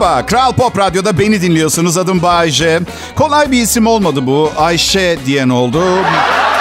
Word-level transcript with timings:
Merhaba, 0.00 0.26
Kral 0.26 0.52
Pop 0.52 0.78
Radyo'da 0.78 1.18
beni 1.18 1.42
dinliyorsunuz. 1.42 1.98
Adım 1.98 2.22
Bayce. 2.22 2.80
Kolay 3.14 3.50
bir 3.50 3.62
isim 3.62 3.86
olmadı 3.86 4.26
bu. 4.26 4.52
Ayşe 4.56 5.18
diyen 5.26 5.48
oldu. 5.48 5.82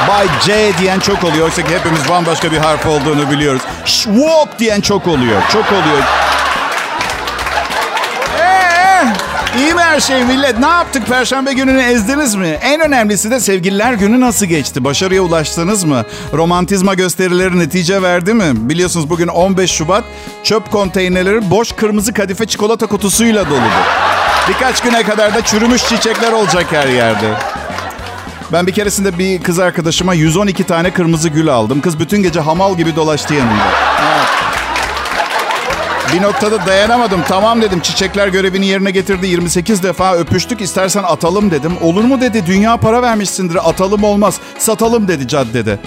Bay 0.10 0.28
C 0.46 0.72
diyen 0.80 1.00
çok 1.00 1.24
oluyor. 1.24 1.46
Oysa 1.46 1.62
ki 1.62 1.76
hepimiz 1.76 2.10
bambaşka 2.10 2.52
bir 2.52 2.58
harf 2.58 2.86
olduğunu 2.86 3.32
biliyoruz. 3.32 3.62
Şvop 3.86 4.60
diyen 4.60 4.82
çok 4.82 5.08
oluyor. 5.08 5.42
Çok 5.54 5.66
oluyor. 5.72 6.04
İyi 9.58 9.74
mi 9.74 9.82
her 9.82 10.00
şey 10.00 10.24
millet? 10.24 10.60
Ne 10.60 10.68
yaptık? 10.68 11.08
Perşembe 11.08 11.54
gününü 11.54 11.82
ezdiniz 11.82 12.36
mi? 12.36 12.48
En 12.62 12.82
önemlisi 12.82 13.32
de 13.32 13.40
sevgililer 13.40 13.94
günü 13.94 14.22
nasıl 14.22 14.46
geçti? 14.46 14.84
Başarıya 14.84 15.22
ulaştınız 15.22 15.84
mı? 15.84 16.06
Romantizma 16.34 16.94
gösterileri 16.94 17.60
netice 17.60 18.02
verdi 18.02 18.34
mi? 18.34 18.70
Biliyorsunuz 18.70 19.10
bugün 19.10 19.28
15 19.28 19.72
Şubat. 19.72 20.04
Çöp 20.44 20.72
konteynerleri 20.72 21.50
boş 21.50 21.72
kırmızı 21.72 22.14
kadife 22.14 22.46
çikolata 22.46 22.88
kutusuyla 22.88 23.50
doludu. 23.50 23.62
Birkaç 24.50 24.82
güne 24.82 25.04
kadar 25.04 25.36
da 25.36 25.42
çürümüş 25.42 25.88
çiçekler 25.90 26.32
olacak 26.32 26.66
her 26.72 26.88
yerde. 26.88 27.34
Ben 28.52 28.68
bir 28.68 28.72
keresinde 28.74 29.18
bir 29.18 29.44
kız 29.44 29.60
arkadaşıma 29.60 30.14
112 30.14 30.64
tane 30.64 30.92
kırmızı 30.94 31.30
gül 31.30 31.50
aldım. 31.50 31.82
Kız 31.82 32.00
bütün 32.00 32.24
gece 32.24 32.40
hamal 32.40 32.78
gibi 32.78 32.96
dolaştı 32.96 33.34
yanımda. 33.34 33.64
Evet. 34.02 34.55
Bir 36.16 36.22
noktada 36.22 36.66
dayanamadım. 36.66 37.22
Tamam 37.28 37.62
dedim 37.62 37.80
çiçekler 37.80 38.28
görevini 38.28 38.66
yerine 38.66 38.92
getirdi. 38.92 39.28
28 39.28 39.84
defa 39.84 40.16
öpüştük 40.16 40.62
istersen 40.62 41.04
atalım 41.04 41.52
dedim. 41.52 41.74
Olur 41.82 42.04
mu 42.04 42.22
dedi 42.22 42.44
dünya 42.46 42.78
para 42.78 43.02
vermişsindir 43.02 43.70
atalım 43.70 44.04
olmaz. 44.04 44.40
Satalım 44.58 45.08
dedi 45.08 45.28
caddede. 45.28 45.80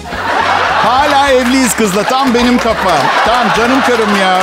Hala 0.83 1.29
evliyiz 1.29 1.75
kızla 1.75 2.03
tam 2.03 2.33
benim 2.33 2.57
kafa. 2.57 2.97
Tam 3.25 3.47
canım 3.57 3.81
karım 3.81 4.15
ya. 4.21 4.41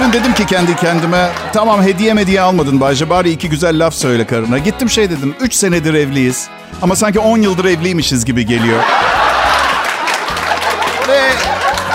Dün 0.00 0.12
dedim 0.12 0.34
ki 0.34 0.46
kendi 0.46 0.76
kendime 0.76 1.30
tamam 1.52 1.82
hediye 1.82 2.14
hediye 2.14 2.40
almadın 2.40 2.80
Bayce 2.80 3.10
bari 3.10 3.30
iki 3.30 3.48
güzel 3.48 3.86
laf 3.86 3.94
söyle 3.94 4.26
karına. 4.26 4.58
Gittim 4.58 4.90
şey 4.90 5.10
dedim 5.10 5.34
3 5.40 5.54
senedir 5.54 5.94
evliyiz 5.94 6.48
ama 6.82 6.96
sanki 6.96 7.18
10 7.18 7.38
yıldır 7.38 7.64
evliymişiz 7.64 8.24
gibi 8.24 8.46
geliyor. 8.46 8.82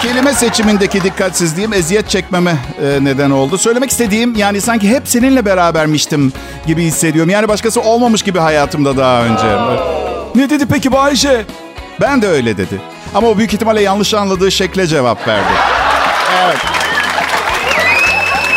Kelime 0.02 0.34
seçimindeki 0.34 1.04
dikkatsizliğim 1.04 1.74
eziyet 1.74 2.10
çekmeme 2.10 2.52
e, 2.52 3.04
neden 3.04 3.32
oldu. 3.32 3.58
Söylemek 3.58 3.92
istediğim 3.92 4.36
yani 4.36 4.62
sanki 4.62 4.90
hep 4.90 5.04
seninle 5.06 5.46
berabermiştim 5.46 6.34
gibi 6.68 6.84
hissediyorum. 6.84 7.30
Yani 7.30 7.48
başkası 7.48 7.82
olmamış 7.82 8.22
gibi 8.22 8.40
hayatımda 8.40 8.98
daha 8.98 9.24
önce. 9.24 9.58
Ne 10.36 10.50
dedi 10.50 10.66
peki 10.66 10.92
Bayce? 10.92 11.46
Ben 12.02 12.22
de 12.22 12.28
öyle 12.28 12.58
dedi. 12.58 12.82
Ama 13.16 13.28
o 13.28 13.38
büyük 13.38 13.54
ihtimalle 13.54 13.82
yanlış 13.82 14.14
anladığı 14.14 14.52
şekle 14.52 14.88
cevap 14.88 15.28
verdi. 15.28 15.50
Evet. 16.46 16.58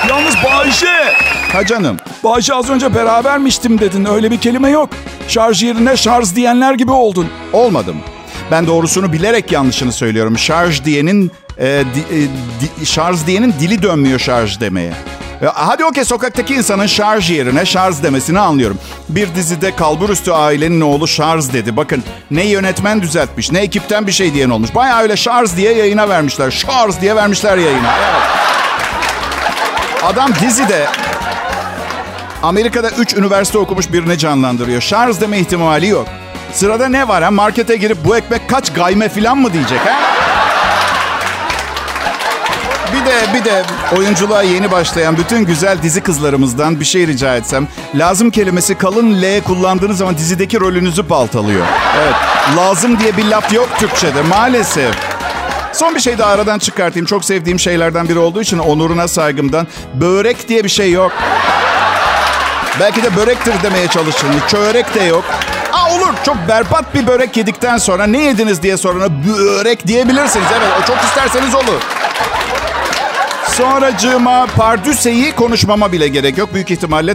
Yalnız 0.08 0.34
Bayşe. 0.44 1.14
Ha 1.52 1.66
canım. 1.66 1.97
Bayşe 2.25 2.54
az 2.54 2.70
önce 2.70 2.94
berabermiştim 2.94 3.78
dedin. 3.80 4.04
Öyle 4.04 4.30
bir 4.30 4.41
kelime 4.41 4.70
yok. 4.70 4.91
Şarj 5.28 5.62
yerine 5.62 5.97
şarj 5.97 6.34
diyenler 6.34 6.75
gibi 6.75 6.92
oldun. 6.92 7.28
Olmadım. 7.52 7.97
Ben 8.51 8.67
doğrusunu 8.67 9.12
bilerek 9.12 9.53
yanlışını 9.53 9.93
söylüyorum. 9.93 10.39
Şarj 10.39 10.84
diyenin 10.84 11.33
e, 11.59 11.65
di, 11.65 12.17
e, 12.17 12.20
di, 12.81 12.87
şarj 12.87 13.27
diyenin 13.27 13.55
dili 13.61 13.83
dönmüyor 13.83 14.19
şarj 14.19 14.61
demeye. 14.61 14.93
E, 15.43 15.47
hadi 15.47 15.84
okey 15.84 16.05
sokaktaki 16.05 16.55
insanın 16.55 16.87
şarj 16.87 17.31
yerine 17.31 17.67
şarj 17.67 18.03
demesini 18.03 18.39
anlıyorum. 18.39 18.78
Bir 19.09 19.34
dizide 19.34 19.77
kalburüstü 19.77 20.31
ailenin 20.31 20.81
oğlu 20.81 21.09
şarj 21.09 21.53
dedi. 21.53 21.77
Bakın 21.77 22.05
ne 22.31 22.47
yönetmen 22.47 23.03
düzeltmiş 23.03 23.53
ne 23.53 23.59
ekipten 23.59 24.06
bir 24.06 24.12
şey 24.12 24.34
diyen 24.34 24.51
olmuş. 24.51 24.75
Baya 24.75 25.03
öyle 25.03 25.17
şarj 25.17 25.56
diye 25.56 25.73
yayına 25.73 26.09
vermişler. 26.09 26.51
Şarj 26.51 27.01
diye 27.01 27.17
vermişler 27.17 27.59
yayına. 27.59 27.95
Adam 30.03 30.31
dizide 30.41 30.87
Amerika'da 32.43 32.91
3 32.91 33.15
üniversite 33.15 33.59
okumuş 33.59 33.93
birini 33.93 34.19
canlandırıyor. 34.19 34.81
Şarj 34.81 35.21
deme 35.21 35.39
ihtimali 35.39 35.87
yok. 35.87 36.09
Sırada 36.53 36.88
ne 36.88 37.09
var 37.09 37.25
ha? 37.25 37.31
Markete 37.31 37.77
girip 37.77 38.05
bu 38.05 38.16
ekmek 38.16 38.49
kaç 38.49 38.72
gayme 38.72 39.09
falan 39.09 39.38
mı 39.38 39.53
diyecek 39.53 39.81
ha? 39.81 40.00
Bir 42.93 43.06
de 43.06 43.34
bir 43.34 43.44
de 43.44 43.62
oyunculuğa 43.97 44.43
yeni 44.43 44.71
başlayan 44.71 45.16
bütün 45.16 45.44
güzel 45.44 45.83
dizi 45.83 46.00
kızlarımızdan 46.00 46.81
bir 46.81 46.84
şey 46.84 47.06
rica 47.06 47.37
etsem. 47.37 47.69
Lazım 47.94 48.31
kelimesi 48.31 48.78
kalın 48.78 49.22
L 49.22 49.41
kullandığınız 49.43 49.99
zaman 49.99 50.16
dizideki 50.16 50.60
rolünüzü 50.60 51.10
baltalıyor. 51.10 51.66
Evet. 52.03 52.15
Lazım 52.56 52.99
diye 53.00 53.16
bir 53.16 53.25
laf 53.25 53.53
yok 53.53 53.69
Türkçe'de 53.78 54.22
maalesef. 54.22 54.94
Son 55.72 55.94
bir 55.94 56.00
şey 56.00 56.19
daha 56.19 56.33
aradan 56.33 56.59
çıkartayım. 56.59 57.06
Çok 57.06 57.25
sevdiğim 57.25 57.59
şeylerden 57.59 58.09
biri 58.09 58.19
olduğu 58.19 58.43
için 58.43 58.59
onuruna 58.59 59.09
saygımdan. 59.09 59.66
Börek 59.94 60.49
diye 60.49 60.65
bir 60.65 60.69
şey 60.69 60.93
yok. 60.93 61.12
Belki 62.81 63.03
de 63.03 63.16
börektir 63.16 63.55
demeye 63.62 63.89
çalışın. 63.89 64.28
Çörek 64.49 64.94
de 64.94 65.03
yok. 65.03 65.25
Olur. 65.91 66.15
Çok 66.25 66.37
berbat 66.49 66.95
bir 66.95 67.06
börek 67.06 67.37
yedikten 67.37 67.78
sonra 67.78 68.06
ne 68.06 68.19
yediniz 68.19 68.62
diye 68.62 68.77
sorana 68.77 69.09
börek 69.27 69.87
diyebilirsiniz. 69.87 70.47
Evet 70.59 70.69
o 70.83 70.87
çok 70.87 70.97
isterseniz 70.97 71.55
olur. 71.55 71.81
Sonracığıma 73.49 74.47
pardüseyi 74.56 75.33
konuşmama 75.33 75.93
bile 75.93 76.09
gerek 76.09 76.39
yok. 76.39 76.55
Büyük 76.55 76.71
ihtimalle 76.71 77.15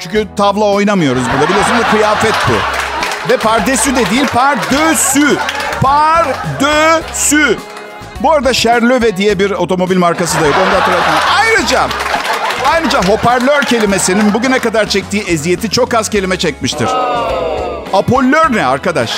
çünkü 0.00 0.26
tavla 0.36 0.64
oynamıyoruz 0.64 1.22
burada. 1.32 1.48
Biliyorsunuz 1.48 1.82
kıyafet 1.90 2.34
bu. 2.48 2.52
Ve 3.32 3.36
pardesü 3.36 3.96
de 3.96 4.10
değil 4.10 4.26
pardösü. 4.34 5.36
Pardösü. 5.82 7.58
Bu 8.22 8.32
arada 8.32 8.52
Sherlöve 8.52 9.16
diye 9.16 9.38
bir 9.38 9.50
otomobil 9.50 9.96
markası 9.96 10.40
da 10.40 10.46
yok. 10.46 10.54
Onu 10.64 10.72
da 10.72 10.80
hatırlatın. 10.80 11.12
Ayrıca 11.40 11.88
Ayrıca 12.66 13.02
hoparlör 13.02 13.62
kelimesinin 13.62 14.34
bugüne 14.34 14.58
kadar 14.58 14.88
çektiği 14.88 15.22
eziyeti 15.22 15.70
çok 15.70 15.94
az 15.94 16.10
kelime 16.10 16.38
çekmiştir. 16.38 16.88
Apollör 17.92 18.52
ne 18.56 18.66
arkadaş? 18.66 19.10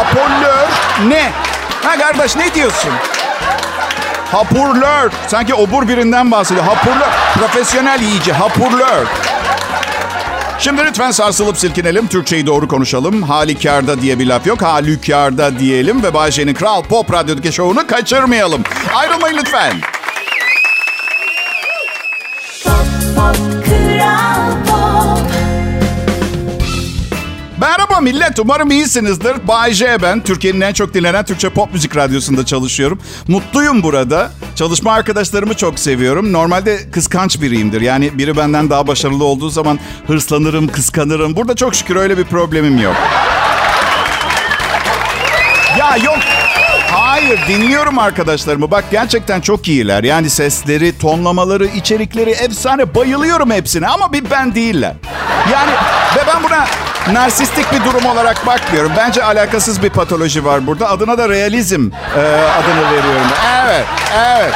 Apollör 0.00 0.68
ne? 1.08 1.32
Ha 1.84 1.98
kardeş 1.98 2.36
ne 2.36 2.54
diyorsun? 2.54 2.90
Hapurlör. 4.32 5.10
Sanki 5.26 5.54
obur 5.54 5.88
birinden 5.88 6.30
bahsediyor. 6.30 6.66
Hapurlör. 6.66 7.08
Profesyonel 7.34 8.00
yiyici. 8.02 8.32
Hapurlör. 8.32 9.06
Şimdi 10.58 10.84
lütfen 10.84 11.10
sarsılıp 11.10 11.58
silkinelim. 11.58 12.06
Türkçeyi 12.08 12.46
doğru 12.46 12.68
konuşalım. 12.68 13.22
Halükarda 13.22 14.00
diye 14.02 14.18
bir 14.18 14.26
laf 14.26 14.46
yok. 14.46 14.62
Halükarda 14.62 15.58
diyelim 15.58 16.02
ve 16.02 16.14
Bayşe'nin 16.14 16.54
Kral 16.54 16.82
Pop 16.82 17.12
Radyo'daki 17.12 17.52
şovunu 17.52 17.86
kaçırmayalım. 17.86 18.62
Ayrılmayın 18.94 19.36
lütfen. 19.36 19.72
Merhaba 27.60 28.00
millet. 28.00 28.38
Umarım 28.38 28.70
iyisinizdir. 28.70 29.48
Bay 29.48 29.72
J 29.72 30.02
ben. 30.02 30.20
Türkiye'nin 30.20 30.60
en 30.60 30.72
çok 30.72 30.94
dinlenen 30.94 31.24
Türkçe 31.24 31.50
pop 31.50 31.72
müzik 31.72 31.96
radyosunda 31.96 32.46
çalışıyorum. 32.46 32.98
Mutluyum 33.28 33.82
burada. 33.82 34.30
Çalışma 34.56 34.92
arkadaşlarımı 34.92 35.54
çok 35.54 35.78
seviyorum. 35.78 36.32
Normalde 36.32 36.90
kıskanç 36.90 37.40
biriyimdir. 37.42 37.80
Yani 37.80 38.18
biri 38.18 38.36
benden 38.36 38.70
daha 38.70 38.86
başarılı 38.86 39.24
olduğu 39.24 39.50
zaman 39.50 39.78
hırslanırım, 40.06 40.68
kıskanırım. 40.68 41.36
Burada 41.36 41.56
çok 41.56 41.74
şükür 41.74 41.96
öyle 41.96 42.18
bir 42.18 42.24
problemim 42.24 42.78
yok. 42.78 42.96
Ya 45.78 45.96
yok. 45.96 46.18
Hayır 46.90 47.40
dinliyorum 47.48 47.98
arkadaşlarımı. 47.98 48.70
Bak 48.70 48.84
gerçekten 48.90 49.40
çok 49.40 49.68
iyiler. 49.68 50.04
Yani 50.04 50.30
sesleri, 50.30 50.98
tonlamaları, 50.98 51.66
içerikleri 51.66 52.30
efsane. 52.30 52.94
Bayılıyorum 52.94 53.50
hepsine 53.50 53.88
ama 53.88 54.12
bir 54.12 54.30
ben 54.30 54.54
değiller. 54.54 54.94
Yani 55.52 55.70
ve 56.16 56.20
ben 56.26 56.42
buna 56.42 56.66
narsistik 57.12 57.72
bir 57.72 57.84
durum 57.84 58.06
olarak 58.06 58.46
bakmıyorum. 58.46 58.92
Bence 58.96 59.24
alakasız 59.24 59.82
bir 59.82 59.90
patoloji 59.90 60.44
var 60.44 60.66
burada. 60.66 60.90
Adına 60.90 61.18
da 61.18 61.28
realizm 61.28 61.90
e, 62.16 62.20
adını 62.20 62.92
veriyorum. 62.92 63.26
Evet, 63.64 63.84
evet. 64.16 64.54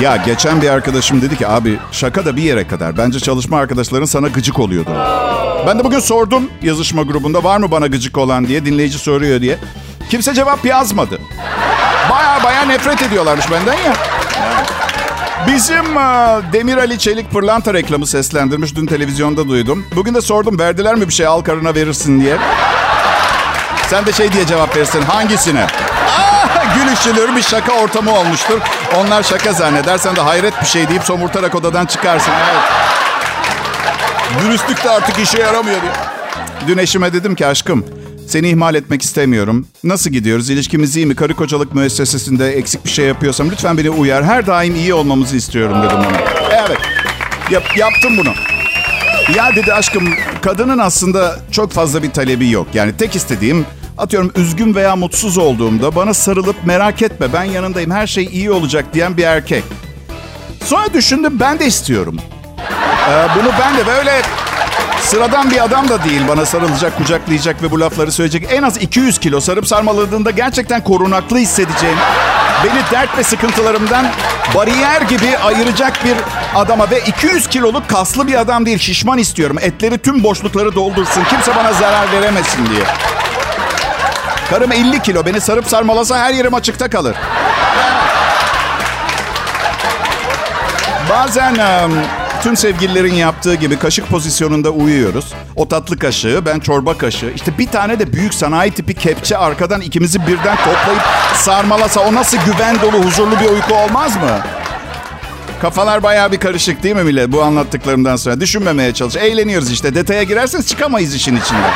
Ya 0.00 0.16
geçen 0.16 0.62
bir 0.62 0.68
arkadaşım 0.70 1.22
dedi 1.22 1.36
ki 1.38 1.48
abi 1.48 1.78
şaka 1.92 2.24
da 2.24 2.36
bir 2.36 2.42
yere 2.42 2.66
kadar. 2.68 2.96
Bence 2.98 3.20
çalışma 3.20 3.58
arkadaşların 3.58 4.04
sana 4.06 4.28
gıcık 4.28 4.58
oluyordu. 4.58 4.90
Ben 5.66 5.78
de 5.78 5.84
bugün 5.84 5.98
sordum 6.00 6.50
yazışma 6.62 7.02
grubunda 7.02 7.44
var 7.44 7.58
mı 7.58 7.70
bana 7.70 7.86
gıcık 7.86 8.18
olan 8.18 8.48
diye 8.48 8.64
dinleyici 8.64 8.98
soruyor 8.98 9.40
diye. 9.40 9.58
Kimse 10.10 10.34
cevap 10.34 10.64
yazmadı. 10.64 11.18
Baya 12.10 12.44
baya 12.44 12.62
nefret 12.62 13.02
ediyorlarmış 13.02 13.50
benden 13.50 13.72
ya. 13.72 13.92
Bizim 15.46 15.96
uh, 15.96 16.52
Demir 16.52 16.76
Ali 16.76 16.98
Çelik 16.98 17.30
pırlanta 17.30 17.74
reklamı 17.74 18.06
seslendirmiş. 18.06 18.76
Dün 18.76 18.86
televizyonda 18.86 19.48
duydum. 19.48 19.86
Bugün 19.96 20.14
de 20.14 20.20
sordum 20.20 20.58
verdiler 20.58 20.94
mi 20.94 21.08
bir 21.08 21.12
şey 21.12 21.26
al 21.26 21.40
karına 21.40 21.74
verirsin 21.74 22.20
diye. 22.20 22.36
Sen 23.86 24.06
de 24.06 24.12
şey 24.12 24.32
diye 24.32 24.46
cevap 24.46 24.76
verirsin. 24.76 25.02
Hangisine? 25.02 25.62
Aa, 25.62 26.64
gülüşülür 26.76 27.36
bir 27.36 27.42
şaka 27.42 27.72
ortamı 27.72 28.18
olmuştur. 28.18 28.60
Onlar 28.96 29.22
şaka 29.22 29.52
zanneder. 29.52 29.98
Sen 29.98 30.16
de 30.16 30.20
hayret 30.20 30.60
bir 30.60 30.66
şey 30.66 30.88
deyip 30.88 31.02
somurtarak 31.02 31.54
odadan 31.54 31.86
çıkarsın. 31.86 32.32
Evet. 32.52 32.62
Dürüstlük 34.44 34.84
de 34.84 34.90
artık 34.90 35.18
işe 35.18 35.40
yaramıyor 35.40 35.80
diye. 35.82 35.92
Dün 36.66 36.78
eşime 36.78 37.12
dedim 37.12 37.34
ki 37.34 37.46
aşkım 37.46 37.84
Seni 38.32 38.48
ihmal 38.48 38.74
etmek 38.74 39.02
istemiyorum. 39.02 39.66
Nasıl 39.84 40.10
gidiyoruz? 40.10 40.50
İlişkimiz 40.50 40.96
iyi 40.96 41.06
mi? 41.06 41.14
Karı 41.14 41.34
kocalık 41.34 41.74
müessesesinde 41.74 42.52
eksik 42.52 42.84
bir 42.84 42.90
şey 42.90 43.06
yapıyorsam 43.06 43.50
lütfen 43.50 43.78
beni 43.78 43.90
uyar. 43.90 44.24
Her 44.24 44.46
daim 44.46 44.74
iyi 44.74 44.94
olmamızı 44.94 45.36
istiyorum 45.36 45.82
dedim 45.82 45.96
ona. 45.96 46.20
Evet. 46.66 46.78
Yap, 47.50 47.76
yaptım 47.76 48.16
bunu. 48.16 48.32
Ya 49.36 49.56
dedi 49.56 49.72
aşkım 49.72 50.14
kadının 50.42 50.78
aslında 50.78 51.40
çok 51.50 51.72
fazla 51.72 52.02
bir 52.02 52.10
talebi 52.10 52.50
yok. 52.50 52.66
Yani 52.74 52.96
tek 52.96 53.16
istediğim 53.16 53.66
atıyorum 53.98 54.32
üzgün 54.36 54.74
veya 54.74 54.96
mutsuz 54.96 55.38
olduğumda 55.38 55.94
bana 55.94 56.14
sarılıp 56.14 56.56
merak 56.64 57.02
etme 57.02 57.32
ben 57.32 57.44
yanındayım 57.44 57.90
her 57.90 58.06
şey 58.06 58.24
iyi 58.24 58.50
olacak 58.50 58.84
diyen 58.94 59.16
bir 59.16 59.24
erkek. 59.24 59.64
Sonra 60.64 60.92
düşündüm 60.94 61.40
ben 61.40 61.58
de 61.58 61.66
istiyorum. 61.66 62.16
Ee, 63.10 63.26
bunu 63.36 63.50
ben 63.60 63.76
de 63.76 63.86
böyle 63.86 64.22
sıradan 65.02 65.50
bir 65.50 65.64
adam 65.64 65.88
da 65.88 66.04
değil 66.04 66.22
bana 66.28 66.46
sarılacak, 66.46 66.96
kucaklayacak 66.98 67.62
ve 67.62 67.70
bu 67.70 67.80
lafları 67.80 68.12
söyleyecek. 68.12 68.48
En 68.52 68.62
az 68.62 68.82
200 68.82 69.18
kilo 69.18 69.40
sarıp 69.40 69.66
sarmaladığında 69.66 70.30
gerçekten 70.30 70.84
korunaklı 70.84 71.38
hissedeceğim. 71.38 71.96
Beni 72.64 72.80
dert 72.92 73.18
ve 73.18 73.22
sıkıntılarımdan 73.22 74.06
bariyer 74.54 75.02
gibi 75.02 75.38
ayıracak 75.38 76.04
bir 76.04 76.16
adama 76.54 76.90
ve 76.90 77.00
200 77.00 77.48
kiloluk 77.48 77.88
kaslı 77.88 78.26
bir 78.26 78.40
adam 78.40 78.66
değil 78.66 78.78
şişman 78.78 79.18
istiyorum. 79.18 79.56
Etleri 79.60 79.98
tüm 79.98 80.22
boşlukları 80.22 80.74
doldursun. 80.74 81.24
Kimse 81.24 81.56
bana 81.56 81.72
zarar 81.72 82.12
veremesin 82.12 82.66
diye. 82.66 82.84
Karım 84.50 84.72
50 84.72 85.02
kilo. 85.02 85.26
Beni 85.26 85.40
sarıp 85.40 85.68
sarmalasa 85.68 86.18
her 86.18 86.34
yerim 86.34 86.54
açıkta 86.54 86.90
kalır. 86.90 87.16
Bazen 91.10 91.56
tüm 92.42 92.56
sevgililerin 92.56 93.14
yaptığı 93.14 93.54
gibi 93.54 93.78
kaşık 93.78 94.08
pozisyonunda 94.08 94.70
uyuyoruz. 94.70 95.34
O 95.56 95.68
tatlı 95.68 95.98
kaşığı, 95.98 96.42
ben 96.46 96.60
çorba 96.60 96.98
kaşığı. 96.98 97.32
İşte 97.34 97.58
bir 97.58 97.66
tane 97.66 97.98
de 97.98 98.12
büyük 98.12 98.34
sanayi 98.34 98.70
tipi 98.70 98.94
kepçe 98.94 99.36
arkadan 99.36 99.80
ikimizi 99.80 100.26
birden 100.26 100.56
toplayıp 100.56 101.02
sarmalasa 101.34 102.00
o 102.00 102.14
nasıl 102.14 102.38
güven 102.46 102.80
dolu, 102.80 103.04
huzurlu 103.04 103.40
bir 103.40 103.48
uyku 103.48 103.74
olmaz 103.74 104.16
mı? 104.16 104.38
Kafalar 105.60 106.02
bayağı 106.02 106.32
bir 106.32 106.38
karışık 106.38 106.82
değil 106.82 106.96
mi 106.96 107.02
millet 107.02 107.32
bu 107.32 107.42
anlattıklarımdan 107.42 108.16
sonra? 108.16 108.40
Düşünmemeye 108.40 108.94
çalış. 108.94 109.16
Eğleniyoruz 109.16 109.70
işte. 109.70 109.94
Detaya 109.94 110.22
girerseniz 110.22 110.68
çıkamayız 110.68 111.14
işin 111.14 111.36
içinden. 111.36 111.70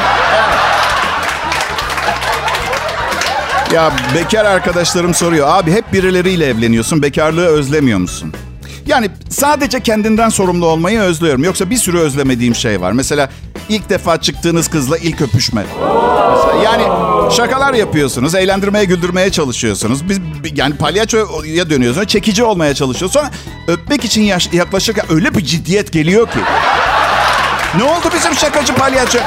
Ya 3.74 3.92
bekar 4.14 4.44
arkadaşlarım 4.44 5.14
soruyor. 5.14 5.48
Abi 5.50 5.72
hep 5.72 5.92
birileriyle 5.92 6.46
evleniyorsun. 6.46 7.02
Bekarlığı 7.02 7.46
özlemiyor 7.46 7.98
musun? 7.98 8.34
Yani 8.86 9.10
sadece 9.30 9.80
kendinden 9.80 10.28
sorumlu 10.28 10.66
olmayı 10.66 11.00
özlüyorum. 11.00 11.44
Yoksa 11.44 11.70
bir 11.70 11.76
sürü 11.76 11.98
özlemediğim 11.98 12.54
şey 12.54 12.80
var. 12.80 12.92
Mesela 12.92 13.30
ilk 13.68 13.90
defa 13.90 14.20
çıktığınız 14.20 14.68
kızla 14.68 14.98
ilk 14.98 15.20
öpüşme. 15.20 15.64
Mesela 16.30 16.62
yani 16.64 16.82
şakalar 17.36 17.74
yapıyorsunuz, 17.74 18.34
eğlendirmeye, 18.34 18.84
güldürmeye 18.84 19.30
çalışıyorsunuz. 19.30 20.08
Biz 20.08 20.18
yani 20.54 20.76
palyaçoya 20.76 21.70
dönüyorsunuz, 21.70 22.06
çekici 22.06 22.44
olmaya 22.44 22.74
çalışıyorsunuz. 22.74 23.12
Sonra 23.12 23.30
öpmek 23.68 24.04
için 24.04 24.22
yaklaşırken 24.52 25.04
öyle 25.10 25.34
bir 25.34 25.44
ciddiyet 25.44 25.92
geliyor 25.92 26.26
ki. 26.26 26.38
Ne 27.76 27.84
oldu 27.84 28.08
bizim 28.14 28.34
şakacı 28.34 28.74
palyaço? 28.74 29.18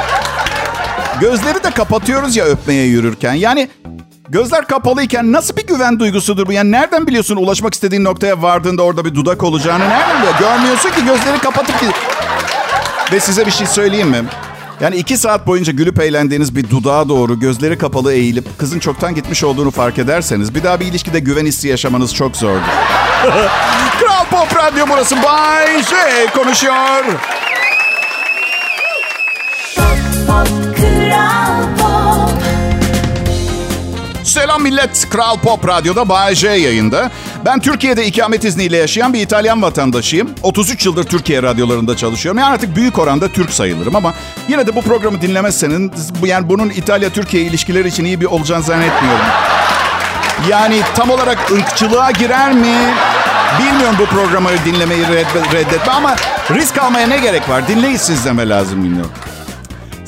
Gözleri 1.21 1.63
de 1.63 1.71
kapatıyoruz 1.71 2.35
ya 2.35 2.45
öpmeye 2.45 2.85
yürürken. 2.85 3.33
Yani 3.33 3.69
Gözler 4.29 4.67
kapalıyken 4.67 5.31
nasıl 5.31 5.57
bir 5.57 5.67
güven 5.67 5.99
duygusudur 5.99 6.47
bu? 6.47 6.51
Yani 6.51 6.71
nereden 6.71 7.07
biliyorsun 7.07 7.35
ulaşmak 7.35 7.73
istediğin 7.73 8.03
noktaya 8.03 8.41
vardığında 8.41 8.83
orada 8.83 9.05
bir 9.05 9.15
dudak 9.15 9.43
olacağını? 9.43 9.89
Nereden 9.89 10.17
biliyorsun? 10.21 10.39
Görmüyorsun 10.39 10.89
ki 10.89 11.05
gözleri 11.05 11.39
kapatıp 11.39 11.75
gid- 11.81 13.13
Ve 13.13 13.19
size 13.19 13.45
bir 13.45 13.51
şey 13.51 13.67
söyleyeyim 13.67 14.09
mi? 14.09 14.23
Yani 14.81 14.95
iki 14.95 15.17
saat 15.17 15.47
boyunca 15.47 15.73
gülüp 15.73 15.99
eğlendiğiniz 16.01 16.55
bir 16.55 16.69
dudağa 16.69 17.09
doğru 17.09 17.39
gözleri 17.39 17.77
kapalı 17.77 18.13
eğilip 18.13 18.59
kızın 18.59 18.79
çoktan 18.79 19.15
gitmiş 19.15 19.43
olduğunu 19.43 19.71
fark 19.71 19.97
ederseniz 19.99 20.55
bir 20.55 20.63
daha 20.63 20.79
bir 20.79 20.85
ilişkide 20.85 21.19
güven 21.19 21.45
hissi 21.45 21.67
yaşamanız 21.67 22.15
çok 22.15 22.35
zordur. 22.37 22.61
Kral 23.99 24.25
Pop 24.31 24.55
Radyo 24.57 24.85
burası 24.89 25.15
Bay 25.23 25.83
J 25.83 25.95
konuşuyor. 26.35 27.03
Selam 34.29 34.61
millet. 34.63 35.09
Kral 35.09 35.37
Pop 35.37 35.67
Radyo'da 35.67 36.09
Bay 36.09 36.35
J 36.35 36.47
yayında. 36.47 37.11
Ben 37.45 37.59
Türkiye'de 37.59 38.05
ikamet 38.05 38.43
izniyle 38.43 38.77
yaşayan 38.77 39.13
bir 39.13 39.21
İtalyan 39.21 39.61
vatandaşıyım. 39.61 40.29
33 40.43 40.85
yıldır 40.85 41.03
Türkiye 41.03 41.43
radyolarında 41.43 41.97
çalışıyorum. 41.97 42.39
Yani 42.39 42.53
artık 42.53 42.75
büyük 42.75 42.99
oranda 42.99 43.27
Türk 43.27 43.51
sayılırım 43.51 43.95
ama 43.95 44.13
yine 44.47 44.67
de 44.67 44.75
bu 44.75 44.81
programı 44.81 45.21
dinlemezseniz 45.21 46.11
yani 46.23 46.49
bunun 46.49 46.69
İtalya-Türkiye 46.69 47.43
ilişkileri 47.43 47.87
için 47.87 48.05
iyi 48.05 48.21
bir 48.21 48.25
olacağını 48.25 48.63
zannetmiyorum. 48.63 49.25
Yani 50.49 50.81
tam 50.95 51.09
olarak 51.09 51.51
ırkçılığa 51.51 52.11
girer 52.11 52.53
mi? 52.53 52.77
Bilmiyorum 53.59 53.95
bu 53.99 54.05
programı 54.05 54.49
dinlemeyi 54.65 55.07
reddetme 55.53 55.93
ama 55.93 56.15
risk 56.51 56.77
almaya 56.77 57.07
ne 57.07 57.17
gerek 57.17 57.49
var? 57.49 57.67
Dinleyin 57.67 57.97
siz 57.97 58.25
deme 58.25 58.49
lazım 58.49 58.83
bilmiyorum. 58.83 59.11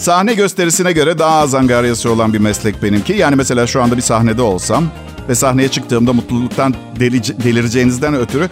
Sahne 0.02 0.34
gösterisine 0.34 0.92
göre 0.92 1.20
daha 1.20 1.40
az 1.40 1.56
angaryası 1.56 2.12
olan 2.12 2.34
bir 2.34 2.38
meslek 2.40 2.84
benimki. 2.84 3.14
Yani 3.14 3.36
mesela 3.36 3.68
şu 3.68 3.84
anda 3.84 3.98
bir 3.98 4.02
sahnede 4.02 4.42
olsam 4.42 4.84
ve 5.30 5.36
sahneye 5.36 5.68
çıktığımda 5.68 6.14
mutluluktan 6.14 6.76
deli, 7.00 7.24
delireceğinizden 7.24 8.16
ötürü 8.16 8.50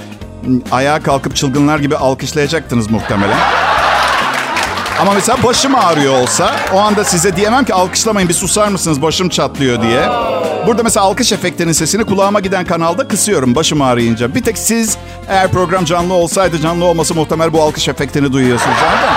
ayağa 0.72 1.04
kalkıp 1.04 1.36
çılgınlar 1.36 1.80
gibi 1.80 1.98
alkışlayacaktınız 1.98 2.92
muhtemelen. 2.92 3.38
Ama 5.02 5.14
mesela 5.14 5.44
başım 5.44 5.76
ağrıyor 5.76 6.22
olsa 6.22 6.56
o 6.74 6.80
anda 6.80 7.04
size 7.04 7.36
diyemem 7.36 7.66
ki 7.66 7.74
alkışlamayın 7.74 8.30
bir 8.30 8.34
susar 8.34 8.68
mısınız 8.68 9.02
başım 9.02 9.30
çatlıyor 9.30 9.82
diye. 9.82 10.10
Burada 10.68 10.84
mesela 10.84 11.06
alkış 11.06 11.32
efektinin 11.32 11.72
sesini 11.72 12.04
kulağıma 12.04 12.40
giden 12.40 12.66
kanalda 12.66 13.08
kısıyorum 13.08 13.56
başım 13.56 13.82
ağrıyınca. 13.82 14.36
Bir 14.36 14.44
tek 14.44 14.58
siz 14.58 14.98
eğer 15.30 15.52
program 15.52 15.86
canlı 15.86 16.14
olsaydı 16.14 16.60
canlı 16.60 16.86
olması 16.86 17.16
muhtemel 17.16 17.54
bu 17.54 17.64
alkış 17.64 17.88
efektini 17.88 18.34
duyuyorsunuz. 18.34 18.78
Anladın 18.84 19.09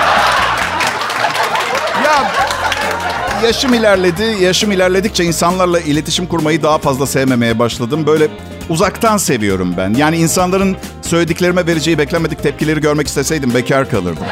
yaşım 3.43 3.73
ilerledi. 3.73 4.23
Yaşım 4.41 4.71
ilerledikçe 4.71 5.23
insanlarla 5.23 5.79
iletişim 5.79 6.27
kurmayı 6.27 6.63
daha 6.63 6.77
fazla 6.77 7.07
sevmemeye 7.07 7.59
başladım. 7.59 8.07
Böyle 8.07 8.27
uzaktan 8.69 9.17
seviyorum 9.17 9.73
ben. 9.77 9.93
Yani 9.93 10.17
insanların 10.17 10.77
söylediklerime 11.01 11.67
vereceği 11.67 11.97
beklenmedik 11.97 12.43
tepkileri 12.43 12.81
görmek 12.81 13.07
isteseydim 13.07 13.53
bekar 13.53 13.89
kalırdım. 13.89 14.23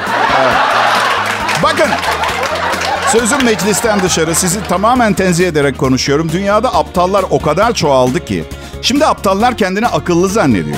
Evet. 0.41 0.53
Bakın. 1.63 1.89
Sözüm 3.11 3.45
meclisten 3.45 4.01
dışarı 4.01 4.35
sizi 4.35 4.63
tamamen 4.67 5.13
tenzih 5.13 5.47
ederek 5.47 5.77
konuşuyorum. 5.77 6.31
Dünyada 6.31 6.75
aptallar 6.75 7.25
o 7.29 7.41
kadar 7.41 7.73
çoğaldı 7.73 8.25
ki. 8.25 8.43
Şimdi 8.81 9.05
aptallar 9.05 9.57
kendini 9.57 9.87
akıllı 9.87 10.29
zannediyor. 10.29 10.77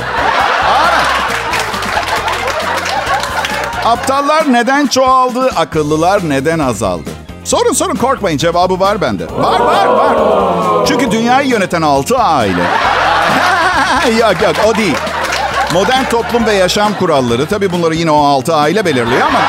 Aptallar 3.85 4.53
neden 4.53 4.87
çoğaldı, 4.87 5.49
akıllılar 5.55 6.29
neden 6.29 6.59
azaldı? 6.59 7.09
Sorun 7.43 7.73
sorun 7.73 7.95
korkmayın 7.95 8.37
cevabı 8.37 8.79
var 8.79 9.01
bende. 9.01 9.27
Var 9.37 9.59
var 9.59 9.85
var. 9.85 10.15
Çünkü 10.87 11.11
dünyayı 11.11 11.49
yöneten 11.49 11.81
altı 11.81 12.17
aile. 12.17 12.63
yok 14.19 14.41
yok 14.41 14.55
o 14.67 14.75
değil. 14.75 14.97
Modern 15.73 16.03
toplum 16.03 16.45
ve 16.45 16.53
yaşam 16.53 16.93
kuralları 16.93 17.45
tabii 17.45 17.71
bunları 17.71 17.95
yine 17.95 18.11
o 18.11 18.23
altı 18.25 18.55
aile 18.55 18.85
belirliyor 18.85 19.21
ama... 19.21 19.39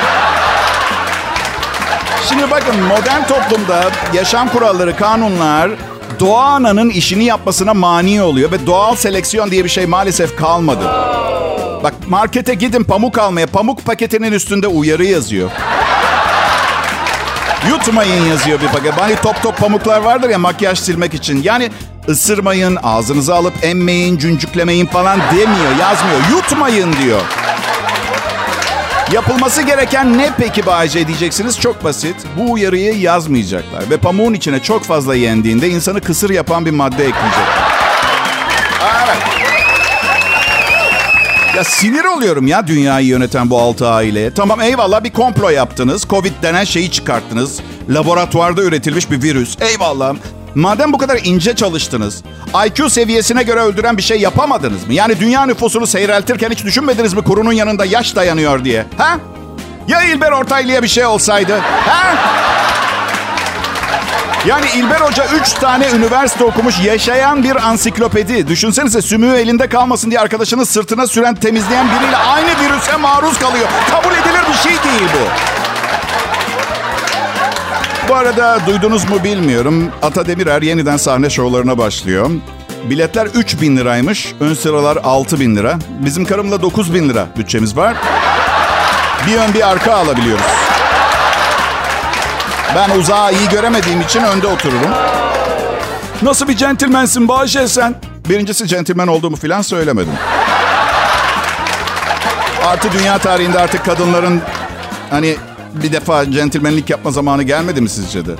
Şimdi 2.28 2.50
bakın 2.50 2.82
modern 2.82 3.22
toplumda 3.28 3.84
yaşam 4.14 4.48
kuralları, 4.48 4.96
kanunlar 4.96 5.70
doğa 6.20 6.44
ananın 6.44 6.90
işini 6.90 7.24
yapmasına 7.24 7.74
mani 7.74 8.22
oluyor 8.22 8.52
ve 8.52 8.66
doğal 8.66 8.96
seleksiyon 8.96 9.50
diye 9.50 9.64
bir 9.64 9.68
şey 9.68 9.86
maalesef 9.86 10.36
kalmadı. 10.36 10.84
Bak 11.82 11.94
markete 12.08 12.54
gidin 12.54 12.84
pamuk 12.84 13.18
almaya. 13.18 13.46
Pamuk 13.46 13.84
paketinin 13.84 14.32
üstünde 14.32 14.66
uyarı 14.66 15.04
yazıyor. 15.04 15.50
Yutmayın 17.68 18.24
yazıyor 18.24 18.60
bir 18.60 18.68
paket. 18.68 18.92
Hani 19.00 19.16
top 19.16 19.42
top 19.42 19.56
pamuklar 19.58 20.00
vardır 20.00 20.30
ya 20.30 20.38
makyaj 20.38 20.78
silmek 20.78 21.14
için. 21.14 21.42
Yani 21.42 21.70
ısırmayın, 22.08 22.78
ağzınıza 22.82 23.34
alıp 23.34 23.54
emmeyin, 23.64 24.18
cüncüklemeyin 24.18 24.86
falan 24.86 25.18
demiyor, 25.32 25.76
yazmıyor. 25.80 26.20
Yutmayın 26.30 26.94
diyor. 27.02 27.20
Yapılması 29.12 29.62
gereken 29.62 30.18
ne 30.18 30.30
peki 30.38 30.66
Bayce 30.66 31.06
diyeceksiniz? 31.06 31.60
Çok 31.60 31.84
basit. 31.84 32.16
Bu 32.38 32.52
uyarıyı 32.52 32.98
yazmayacaklar. 32.98 33.90
Ve 33.90 33.96
pamuğun 33.96 34.34
içine 34.34 34.62
çok 34.62 34.84
fazla 34.84 35.14
yendiğinde 35.14 35.68
insanı 35.68 36.00
kısır 36.00 36.30
yapan 36.30 36.66
bir 36.66 36.70
madde 36.70 37.04
ekleyecekler. 37.04 37.53
Ya 41.56 41.64
sinir 41.64 42.04
oluyorum 42.04 42.46
ya 42.46 42.66
dünyayı 42.66 43.06
yöneten 43.06 43.50
bu 43.50 43.58
altı 43.60 43.88
aileye. 43.88 44.34
Tamam 44.34 44.60
eyvallah 44.60 45.04
bir 45.04 45.12
komplo 45.12 45.50
yaptınız. 45.50 46.02
Covid 46.10 46.32
denen 46.42 46.64
şeyi 46.64 46.90
çıkarttınız. 46.90 47.60
Laboratuvarda 47.88 48.62
üretilmiş 48.62 49.10
bir 49.10 49.22
virüs. 49.22 49.56
Eyvallah. 49.60 50.14
Madem 50.54 50.92
bu 50.92 50.98
kadar 50.98 51.20
ince 51.24 51.56
çalıştınız, 51.56 52.22
IQ 52.66 52.90
seviyesine 52.90 53.42
göre 53.42 53.60
öldüren 53.60 53.96
bir 53.96 54.02
şey 54.02 54.20
yapamadınız 54.20 54.86
mı? 54.86 54.92
Yani 54.92 55.20
dünya 55.20 55.46
nüfusunu 55.46 55.86
seyreltirken 55.86 56.50
hiç 56.50 56.64
düşünmediniz 56.64 57.14
mi 57.14 57.24
kurunun 57.24 57.52
yanında 57.52 57.84
yaş 57.84 58.16
dayanıyor 58.16 58.64
diye? 58.64 58.86
Ha? 58.98 59.18
Ya 59.88 60.02
İlber 60.02 60.32
Ortaylı'ya 60.32 60.82
bir 60.82 60.88
şey 60.88 61.06
olsaydı? 61.06 61.58
Ha? 61.58 62.14
Yani 64.46 64.66
İlber 64.76 65.00
Hoca 65.00 65.24
3 65.40 65.52
tane 65.52 65.90
üniversite 65.90 66.44
okumuş 66.44 66.80
yaşayan 66.80 67.44
bir 67.44 67.56
ansiklopedi. 67.56 68.48
Düşünsenize 68.48 69.02
sümüğü 69.02 69.36
elinde 69.36 69.68
kalmasın 69.68 70.10
diye 70.10 70.20
arkadaşını 70.20 70.66
sırtına 70.66 71.06
süren 71.06 71.34
temizleyen 71.34 71.86
biriyle 71.86 72.16
aynı 72.16 72.48
virüse 72.48 72.96
maruz 72.96 73.38
kalıyor. 73.38 73.68
Kabul 73.90 74.12
edilir 74.12 74.42
bir 74.48 74.54
şey 74.58 74.72
değil 74.72 75.08
bu. 75.14 75.28
Bu 78.08 78.14
arada 78.14 78.58
duydunuz 78.66 79.10
mu 79.10 79.24
bilmiyorum. 79.24 79.90
Ata 80.02 80.26
Demirer 80.26 80.62
yeniden 80.62 80.96
sahne 80.96 81.30
şovlarına 81.30 81.78
başlıyor. 81.78 82.30
Biletler 82.90 83.26
3 83.26 83.60
bin 83.60 83.76
liraymış. 83.76 84.34
Ön 84.40 84.54
sıralar 84.54 84.98
6 85.04 85.40
bin 85.40 85.56
lira. 85.56 85.78
Bizim 86.04 86.24
karımla 86.24 86.62
9 86.62 86.94
bin 86.94 87.08
lira 87.08 87.26
bütçemiz 87.38 87.76
var. 87.76 87.96
Bir 89.26 89.36
ön 89.36 89.54
bir 89.54 89.68
arka 89.70 89.94
alabiliyoruz. 89.94 90.44
Ben 92.76 92.98
uzağı 92.98 93.32
iyi 93.32 93.48
göremediğim 93.48 94.00
için 94.00 94.22
önde 94.22 94.46
otururum. 94.46 94.90
Nasıl 96.22 96.48
bir 96.48 96.56
centilmensin 96.56 97.28
Bahçe 97.28 97.68
sen? 97.68 97.94
Birincisi 98.28 98.68
centilmen 98.68 99.06
olduğumu 99.06 99.36
falan 99.36 99.62
söylemedim. 99.62 100.12
Artı 102.66 102.92
dünya 102.92 103.18
tarihinde 103.18 103.58
artık 103.60 103.84
kadınların 103.84 104.40
hani 105.10 105.36
bir 105.74 105.92
defa 105.92 106.32
centilmenlik 106.32 106.90
yapma 106.90 107.10
zamanı 107.10 107.42
gelmedi 107.42 107.80
mi 107.80 107.88
sizce 107.88 108.26
de? 108.26 108.32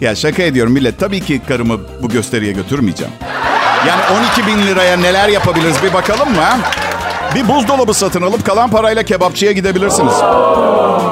Ya 0.00 0.14
şaka 0.14 0.42
ediyorum 0.42 0.72
millet. 0.72 0.98
Tabii 0.98 1.20
ki 1.20 1.40
karımı 1.48 1.80
bu 2.02 2.08
gösteriye 2.08 2.52
götürmeyeceğim. 2.52 3.12
Yani 3.88 4.02
12 4.30 4.46
bin 4.46 4.66
liraya 4.66 4.96
neler 4.96 5.28
yapabiliriz 5.28 5.82
bir 5.82 5.92
bakalım 5.92 6.28
mı? 6.34 6.44
Bir 7.34 7.48
buzdolabı 7.48 7.94
satın 7.94 8.22
alıp 8.22 8.46
kalan 8.46 8.70
parayla 8.70 9.02
kebapçıya 9.02 9.52
gidebilirsiniz. 9.52 10.12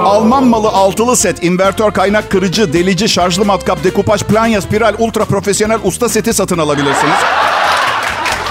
Alman 0.04 0.44
malı 0.44 0.68
altılı 0.68 1.16
set, 1.16 1.44
invertör, 1.44 1.92
kaynak 1.92 2.30
kırıcı, 2.30 2.72
delici, 2.72 3.08
şarjlı 3.08 3.44
matkap, 3.44 3.84
dekupaj, 3.84 4.22
planya, 4.22 4.60
spiral, 4.60 4.94
ultra 4.98 5.24
profesyonel 5.24 5.78
usta 5.84 6.08
seti 6.08 6.34
satın 6.34 6.58
alabilirsiniz. 6.58 7.16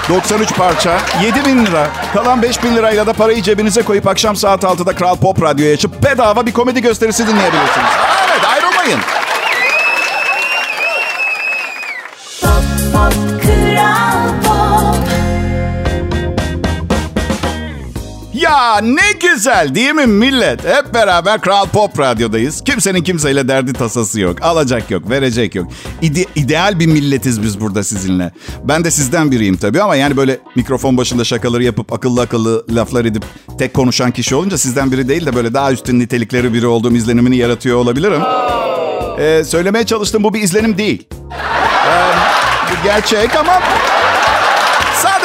93 0.09 0.55
parça, 0.55 0.97
7 1.23 1.45
bin 1.45 1.65
lira. 1.65 1.87
Kalan 2.13 2.41
5 2.41 2.63
bin 2.63 2.75
lirayla 2.75 3.07
da 3.07 3.13
parayı 3.13 3.41
cebinize 3.41 3.81
koyup 3.81 4.07
akşam 4.07 4.35
saat 4.35 4.63
6'da 4.63 4.95
Kral 4.95 5.15
Pop 5.15 5.41
Radyo'ya 5.41 5.73
açıp 5.73 6.03
bedava 6.03 6.45
bir 6.45 6.53
komedi 6.53 6.81
gösterisi 6.81 7.27
dinleyebilirsiniz. 7.27 7.89
Evet 8.31 8.41
ayrılmayın. 8.45 8.99
Pop, 12.41 12.63
pop, 12.93 13.56
Ne 18.81 19.11
güzel 19.19 19.75
değil 19.75 19.91
mi 19.93 20.05
millet? 20.05 20.65
Hep 20.65 20.93
beraber 20.93 21.41
Kral 21.41 21.65
Pop 21.65 21.99
Radyo'dayız. 21.99 22.63
Kimsenin 22.63 23.03
kimseyle 23.03 23.47
derdi 23.47 23.73
tasası 23.73 24.19
yok. 24.19 24.41
Alacak 24.41 24.91
yok, 24.91 25.09
verecek 25.09 25.55
yok. 25.55 25.67
İde- 26.01 26.25
ideal 26.35 26.79
bir 26.79 26.85
milletiz 26.87 27.43
biz 27.43 27.61
burada 27.61 27.83
sizinle. 27.83 28.31
Ben 28.63 28.83
de 28.83 28.91
sizden 28.91 29.31
biriyim 29.31 29.57
tabii 29.57 29.81
ama 29.81 29.95
yani 29.95 30.17
böyle 30.17 30.39
mikrofon 30.55 30.97
başında 30.97 31.23
şakaları 31.23 31.63
yapıp 31.63 31.93
akıllı 31.93 32.21
akıllı 32.21 32.65
laflar 32.75 33.05
edip 33.05 33.23
tek 33.59 33.73
konuşan 33.73 34.11
kişi 34.11 34.35
olunca 34.35 34.57
sizden 34.57 34.91
biri 34.91 35.07
değil 35.09 35.25
de 35.25 35.35
böyle 35.35 35.53
daha 35.53 35.71
üstün 35.71 35.99
nitelikleri 35.99 36.53
biri 36.53 36.67
olduğum 36.67 36.91
izlenimini 36.95 37.37
yaratıyor 37.37 37.77
olabilirim. 37.77 38.21
Ee, 39.19 39.43
söylemeye 39.43 39.85
çalıştığım 39.85 40.23
bu 40.23 40.33
bir 40.33 40.41
izlenim 40.41 40.77
değil. 40.77 41.07
Ee, 41.31 42.13
bu 42.71 42.83
gerçek 42.83 43.35
ama 43.35 43.59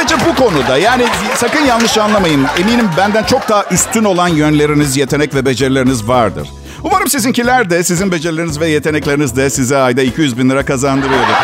Sadece 0.02 0.30
bu 0.30 0.34
konuda 0.34 0.78
yani 0.78 1.04
sakın 1.36 1.64
yanlış 1.64 1.98
anlamayın. 1.98 2.46
Eminim 2.60 2.88
benden 2.96 3.24
çok 3.24 3.48
daha 3.48 3.64
üstün 3.70 4.04
olan 4.04 4.28
yönleriniz, 4.28 4.96
yetenek 4.96 5.34
ve 5.34 5.44
becerileriniz 5.44 6.08
vardır. 6.08 6.48
Umarım 6.82 7.08
sizinkiler 7.08 7.70
de, 7.70 7.84
sizin 7.84 8.12
becerileriniz 8.12 8.60
ve 8.60 8.68
yetenekleriniz 8.68 9.36
de 9.36 9.50
size 9.50 9.76
ayda 9.76 10.02
200 10.02 10.38
bin 10.38 10.50
lira 10.50 10.64
kazandırıyordur. 10.64 11.34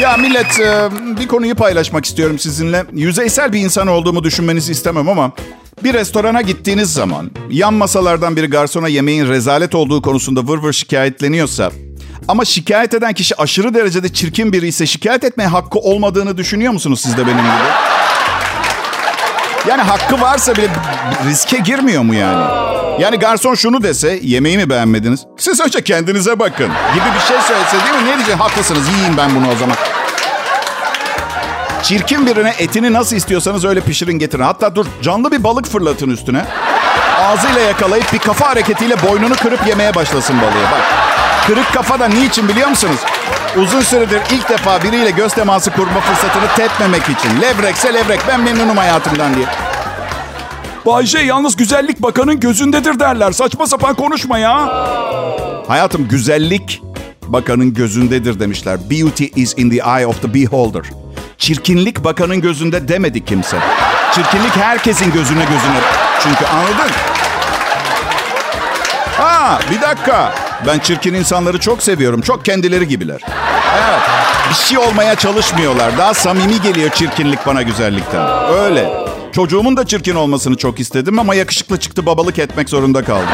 Ya 0.00 0.16
millet 0.16 0.60
e, 0.60 0.88
bir 1.20 1.28
konuyu 1.28 1.54
paylaşmak 1.54 2.04
istiyorum 2.04 2.38
sizinle. 2.38 2.84
Yüzeysel 2.92 3.52
bir 3.52 3.60
insan 3.60 3.86
olduğumu 3.86 4.24
düşünmenizi 4.24 4.72
istemem 4.72 5.08
ama 5.08 5.32
bir 5.84 5.94
restorana 5.94 6.40
gittiğiniz 6.40 6.92
zaman 6.92 7.30
yan 7.50 7.74
masalardan 7.74 8.36
biri 8.36 8.46
garsona 8.46 8.88
yemeğin 8.88 9.28
rezalet 9.28 9.74
olduğu 9.74 10.02
konusunda 10.02 10.40
vır 10.40 10.58
vır 10.58 10.72
şikayetleniyorsa 10.72 11.70
ama 12.28 12.44
şikayet 12.44 12.94
eden 12.94 13.12
kişi 13.12 13.36
aşırı 13.36 13.74
derecede 13.74 14.12
çirkin 14.12 14.52
biri 14.52 14.66
ise 14.66 14.86
şikayet 14.86 15.24
etmeye 15.24 15.46
hakkı 15.46 15.78
olmadığını 15.78 16.36
düşünüyor 16.36 16.72
musunuz 16.72 17.00
siz 17.00 17.16
de 17.16 17.26
benim 17.26 17.38
gibi? 17.38 17.70
Yani 19.68 19.82
hakkı 19.82 20.20
varsa 20.20 20.56
bile 20.56 20.68
riske 21.28 21.58
girmiyor 21.58 22.02
mu 22.02 22.14
yani? 22.14 22.44
Yani 23.00 23.16
garson 23.16 23.54
şunu 23.54 23.82
dese, 23.82 24.18
yemeği 24.22 24.56
mi 24.56 24.70
beğenmediniz? 24.70 25.20
Siz 25.38 25.60
önce 25.60 25.84
kendinize 25.84 26.38
bakın 26.38 26.68
gibi 26.94 27.04
bir 27.14 27.20
şey 27.28 27.36
söylese 27.40 27.86
değil 27.86 28.04
mi? 28.04 28.10
Ne 28.10 28.16
diyecek? 28.16 28.40
Haklısınız, 28.40 28.88
yiyeyim 28.88 29.16
ben 29.16 29.34
bunu 29.34 29.52
o 29.52 29.56
zaman. 29.56 29.76
Çirkin 31.82 32.26
birine 32.26 32.54
etini 32.58 32.92
nasıl 32.92 33.16
istiyorsanız 33.16 33.64
öyle 33.64 33.80
pişirin 33.80 34.18
getirin. 34.18 34.42
Hatta 34.42 34.74
dur 34.74 34.86
canlı 35.02 35.32
bir 35.32 35.44
balık 35.44 35.66
fırlatın 35.66 36.10
üstüne. 36.10 36.44
Ağzıyla 37.20 37.60
yakalayıp 37.60 38.12
bir 38.12 38.18
kafa 38.18 38.48
hareketiyle 38.48 39.02
boynunu 39.02 39.34
kırıp 39.34 39.66
yemeye 39.66 39.94
başlasın 39.94 40.36
balığı. 40.40 40.70
Bak. 40.72 40.99
Kırık 41.46 41.72
kafa 41.74 42.00
da 42.00 42.08
niçin 42.08 42.48
biliyor 42.48 42.68
musunuz? 42.68 43.00
Uzun 43.56 43.80
süredir 43.80 44.20
ilk 44.32 44.48
defa 44.48 44.82
biriyle 44.82 45.10
göz 45.10 45.34
teması 45.34 45.70
kurma 45.70 46.00
fırsatını 46.00 46.48
tepmemek 46.56 47.02
için. 47.02 47.40
Levrekse 47.42 47.94
levrek 47.94 48.20
ben 48.28 48.40
memnunum 48.40 48.76
hayatımdan 48.76 49.34
diye. 49.34 49.46
Bayce 50.86 51.18
yalnız 51.18 51.56
güzellik 51.56 52.02
bakanın 52.02 52.40
gözündedir 52.40 53.00
derler. 53.00 53.32
Saçma 53.32 53.66
sapan 53.66 53.94
konuşma 53.94 54.38
ya. 54.38 54.68
Hayatım 55.68 56.08
güzellik 56.08 56.82
bakanın 57.26 57.74
gözündedir 57.74 58.40
demişler. 58.40 58.78
Beauty 58.90 59.24
is 59.36 59.54
in 59.58 59.70
the 59.70 59.76
eye 59.76 60.06
of 60.06 60.22
the 60.22 60.34
beholder. 60.34 60.82
Çirkinlik 61.38 62.04
bakanın 62.04 62.40
gözünde 62.40 62.88
demedi 62.88 63.24
kimse. 63.24 63.56
Çirkinlik 64.14 64.56
herkesin 64.56 65.12
gözüne 65.12 65.42
gözüne. 65.44 65.80
Çünkü 66.22 66.46
anladın? 66.46 66.90
Ha 69.18 69.60
bir 69.70 69.80
dakika. 69.82 70.49
Ben 70.66 70.78
çirkin 70.78 71.14
insanları 71.14 71.60
çok 71.60 71.82
seviyorum. 71.82 72.20
Çok 72.20 72.44
kendileri 72.44 72.88
gibiler. 72.88 73.20
Evet. 73.78 74.00
Bir 74.50 74.54
şey 74.54 74.78
olmaya 74.78 75.14
çalışmıyorlar. 75.14 75.98
Daha 75.98 76.14
samimi 76.14 76.60
geliyor 76.62 76.90
çirkinlik 76.90 77.46
bana 77.46 77.62
güzellikten. 77.62 78.28
Öyle. 78.52 78.90
Çocuğumun 79.32 79.76
da 79.76 79.86
çirkin 79.86 80.14
olmasını 80.14 80.56
çok 80.56 80.80
istedim 80.80 81.18
ama 81.18 81.34
yakışıklı 81.34 81.80
çıktı 81.80 82.06
babalık 82.06 82.38
etmek 82.38 82.68
zorunda 82.68 83.04
kaldım. 83.04 83.28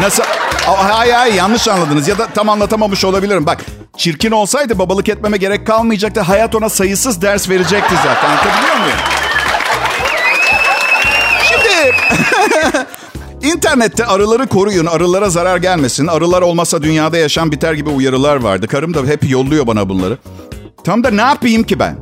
Nasıl? 0.00 0.22
Hayır 0.66 1.12
hayır 1.14 1.34
yanlış 1.34 1.68
anladınız 1.68 2.08
ya 2.08 2.18
da 2.18 2.26
tam 2.26 2.48
anlatamamış 2.48 3.04
olabilirim. 3.04 3.46
Bak 3.46 3.60
çirkin 3.96 4.30
olsaydı 4.30 4.78
babalık 4.78 5.08
etmeme 5.08 5.36
gerek 5.36 5.66
kalmayacaktı. 5.66 6.20
Hayat 6.20 6.54
ona 6.54 6.68
sayısız 6.68 7.22
ders 7.22 7.48
verecekti 7.48 7.94
zaten. 7.96 8.30
Anlatabiliyor 8.30 8.76
muyum? 8.76 8.98
Şimdi 11.48 11.94
İnternette 13.42 14.06
arıları 14.06 14.46
koruyun, 14.46 14.86
arılara 14.86 15.30
zarar 15.30 15.56
gelmesin. 15.56 16.06
Arılar 16.06 16.42
olmasa 16.42 16.82
dünyada 16.82 17.16
yaşam 17.18 17.52
biter 17.52 17.72
gibi 17.72 17.90
uyarılar 17.90 18.36
vardı. 18.36 18.66
Karım 18.68 18.94
da 18.94 19.06
hep 19.06 19.30
yolluyor 19.30 19.66
bana 19.66 19.88
bunları. 19.88 20.18
Tam 20.84 21.04
da 21.04 21.10
ne 21.10 21.20
yapayım 21.20 21.62
ki 21.62 21.78
ben? 21.78 21.96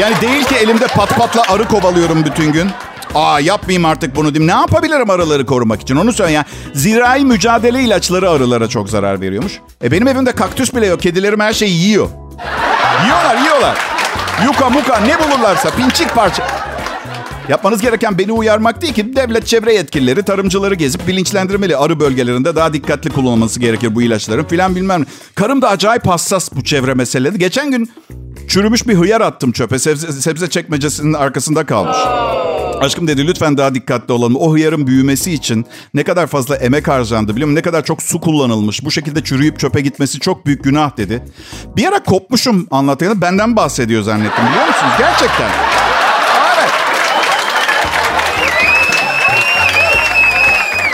Yani 0.00 0.14
değil 0.20 0.44
ki 0.44 0.54
elimde 0.54 0.86
pat 0.86 1.16
patla 1.16 1.42
arı 1.54 1.68
kovalıyorum 1.68 2.24
bütün 2.24 2.52
gün. 2.52 2.70
Aa 3.14 3.40
yapmayayım 3.40 3.84
artık 3.84 4.16
bunu 4.16 4.34
diyeyim. 4.34 4.52
Ne 4.52 4.60
yapabilirim 4.60 5.10
arıları 5.10 5.46
korumak 5.46 5.80
için? 5.82 5.96
Onu 5.96 6.12
söyle 6.12 6.32
ya. 6.32 6.44
Zirai 6.72 7.24
mücadele 7.24 7.82
ilaçları 7.82 8.30
arılara 8.30 8.68
çok 8.68 8.90
zarar 8.90 9.20
veriyormuş. 9.20 9.60
E 9.84 9.90
benim 9.90 10.08
evimde 10.08 10.32
kaktüs 10.32 10.74
bile 10.74 10.86
yok. 10.86 11.00
Kedilerim 11.00 11.40
her 11.40 11.52
şeyi 11.52 11.80
yiyor. 11.80 12.08
Yiyorlar, 13.04 13.36
yiyorlar. 13.42 13.76
Yuka 14.44 14.70
muka 14.70 15.00
ne 15.00 15.18
bulurlarsa 15.18 15.70
pinçik 15.70 16.14
parça. 16.14 16.63
Yapmanız 17.48 17.80
gereken 17.80 18.18
beni 18.18 18.32
uyarmak 18.32 18.82
değil 18.82 18.94
ki 18.94 19.16
devlet 19.16 19.46
çevre 19.46 19.74
yetkilileri 19.74 20.22
tarımcıları 20.22 20.74
gezip 20.74 21.08
bilinçlendirmeli. 21.08 21.76
Arı 21.76 22.00
bölgelerinde 22.00 22.56
daha 22.56 22.72
dikkatli 22.72 23.10
kullanılması 23.10 23.60
gerekir 23.60 23.94
bu 23.94 24.02
ilaçların 24.02 24.44
filan 24.44 24.76
bilmem. 24.76 25.04
Karım 25.34 25.62
da 25.62 25.68
acayip 25.68 26.06
hassas 26.06 26.52
bu 26.54 26.64
çevre 26.64 26.94
meseleleri. 26.94 27.38
Geçen 27.38 27.70
gün 27.70 27.90
çürümüş 28.48 28.88
bir 28.88 28.94
hıyar 28.94 29.20
attım 29.20 29.52
çöpe. 29.52 29.78
Sebze, 29.78 30.12
sebze 30.12 30.50
çekmecesinin 30.50 31.12
arkasında 31.12 31.66
kalmış. 31.66 31.96
Aşkım 32.80 33.08
dedi 33.08 33.26
lütfen 33.26 33.56
daha 33.56 33.74
dikkatli 33.74 34.12
olalım. 34.12 34.36
O 34.36 34.54
hıyarın 34.54 34.86
büyümesi 34.86 35.32
için 35.32 35.66
ne 35.94 36.02
kadar 36.04 36.26
fazla 36.26 36.56
emek 36.56 36.88
harcandı 36.88 37.32
biliyor 37.32 37.48
musun? 37.48 37.56
Ne 37.56 37.62
kadar 37.62 37.84
çok 37.84 38.02
su 38.02 38.20
kullanılmış. 38.20 38.84
Bu 38.84 38.90
şekilde 38.90 39.24
çürüyüp 39.24 39.58
çöpe 39.58 39.80
gitmesi 39.80 40.20
çok 40.20 40.46
büyük 40.46 40.64
günah 40.64 40.96
dedi. 40.96 41.24
Bir 41.76 41.86
ara 41.86 42.02
kopmuşum 42.02 42.66
anlatıyordum. 42.70 43.20
Benden 43.20 43.56
bahsediyor 43.56 44.02
zannettim 44.02 44.44
biliyor 44.46 44.66
musunuz? 44.66 44.92
Gerçekten. 44.98 45.73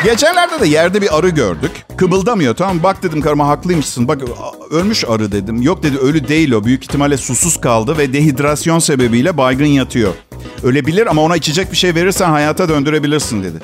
Geçenlerde 0.04 0.60
de 0.60 0.68
yerde 0.68 1.02
bir 1.02 1.18
arı 1.18 1.28
gördük. 1.28 1.70
Kımıldamıyor 1.96 2.56
tamam 2.56 2.82
Bak 2.82 3.02
dedim 3.02 3.20
karıma 3.20 3.48
haklıymışsın. 3.48 4.08
Bak 4.08 4.22
ölmüş 4.70 5.04
arı 5.04 5.32
dedim. 5.32 5.62
Yok 5.62 5.82
dedi 5.82 5.98
ölü 5.98 6.28
değil 6.28 6.52
o. 6.52 6.64
Büyük 6.64 6.84
ihtimalle 6.84 7.16
susuz 7.16 7.60
kaldı 7.60 7.98
ve 7.98 8.12
dehidrasyon 8.12 8.78
sebebiyle 8.78 9.36
baygın 9.36 9.64
yatıyor. 9.64 10.14
Ölebilir 10.62 11.06
ama 11.06 11.22
ona 11.22 11.36
içecek 11.36 11.72
bir 11.72 11.76
şey 11.76 11.94
verirsen 11.94 12.30
hayata 12.30 12.68
döndürebilirsin 12.68 13.42
dedi. 13.42 13.56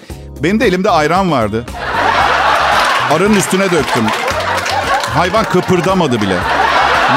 Benim 0.42 0.60
de 0.60 0.66
elimde 0.66 0.90
ayran 0.90 1.30
vardı. 1.30 1.66
Arının 3.12 3.36
üstüne 3.36 3.70
döktüm. 3.70 4.04
Hayvan 5.14 5.44
kıpırdamadı 5.44 6.20
bile. 6.20 6.36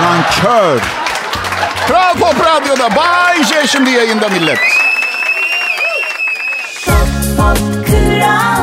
Nankör. 0.01 0.81
Kral 1.87 2.13
Pop 2.19 2.45
Radyo'da 2.45 2.95
Bay 2.95 3.43
J 3.43 3.67
şimdi 3.67 3.89
yayında 3.89 4.29
millet. 4.29 4.59
Pop 7.37 7.57
Kral 7.87 8.58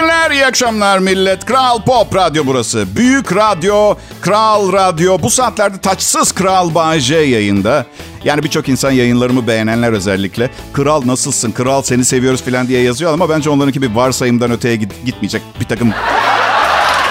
günler, 0.00 0.30
iyi 0.30 0.46
akşamlar 0.46 0.98
millet. 0.98 1.44
Kral 1.44 1.82
Pop 1.82 2.14
Radyo 2.16 2.42
burası. 2.46 2.96
Büyük 2.96 3.36
Radyo, 3.36 3.94
Kral 4.20 4.72
Radyo. 4.72 5.18
Bu 5.22 5.30
saatlerde 5.30 5.78
taçsız 5.78 6.32
Kral 6.32 6.98
J 6.98 7.16
yayında. 7.16 7.86
Yani 8.24 8.42
birçok 8.42 8.68
insan 8.68 8.90
yayınlarımı 8.90 9.46
beğenenler 9.46 9.92
özellikle. 9.92 10.50
Kral 10.72 11.02
nasılsın, 11.06 11.50
kral 11.52 11.82
seni 11.82 12.04
seviyoruz 12.04 12.42
falan 12.42 12.68
diye 12.68 12.82
yazıyor 12.82 13.12
ama 13.12 13.28
bence 13.28 13.50
onlarınki 13.50 13.82
bir 13.82 13.94
varsayımdan 13.94 14.50
öteye 14.50 14.76
git- 14.76 15.04
gitmeyecek. 15.04 15.42
Bir 15.60 15.64
takım 15.64 15.92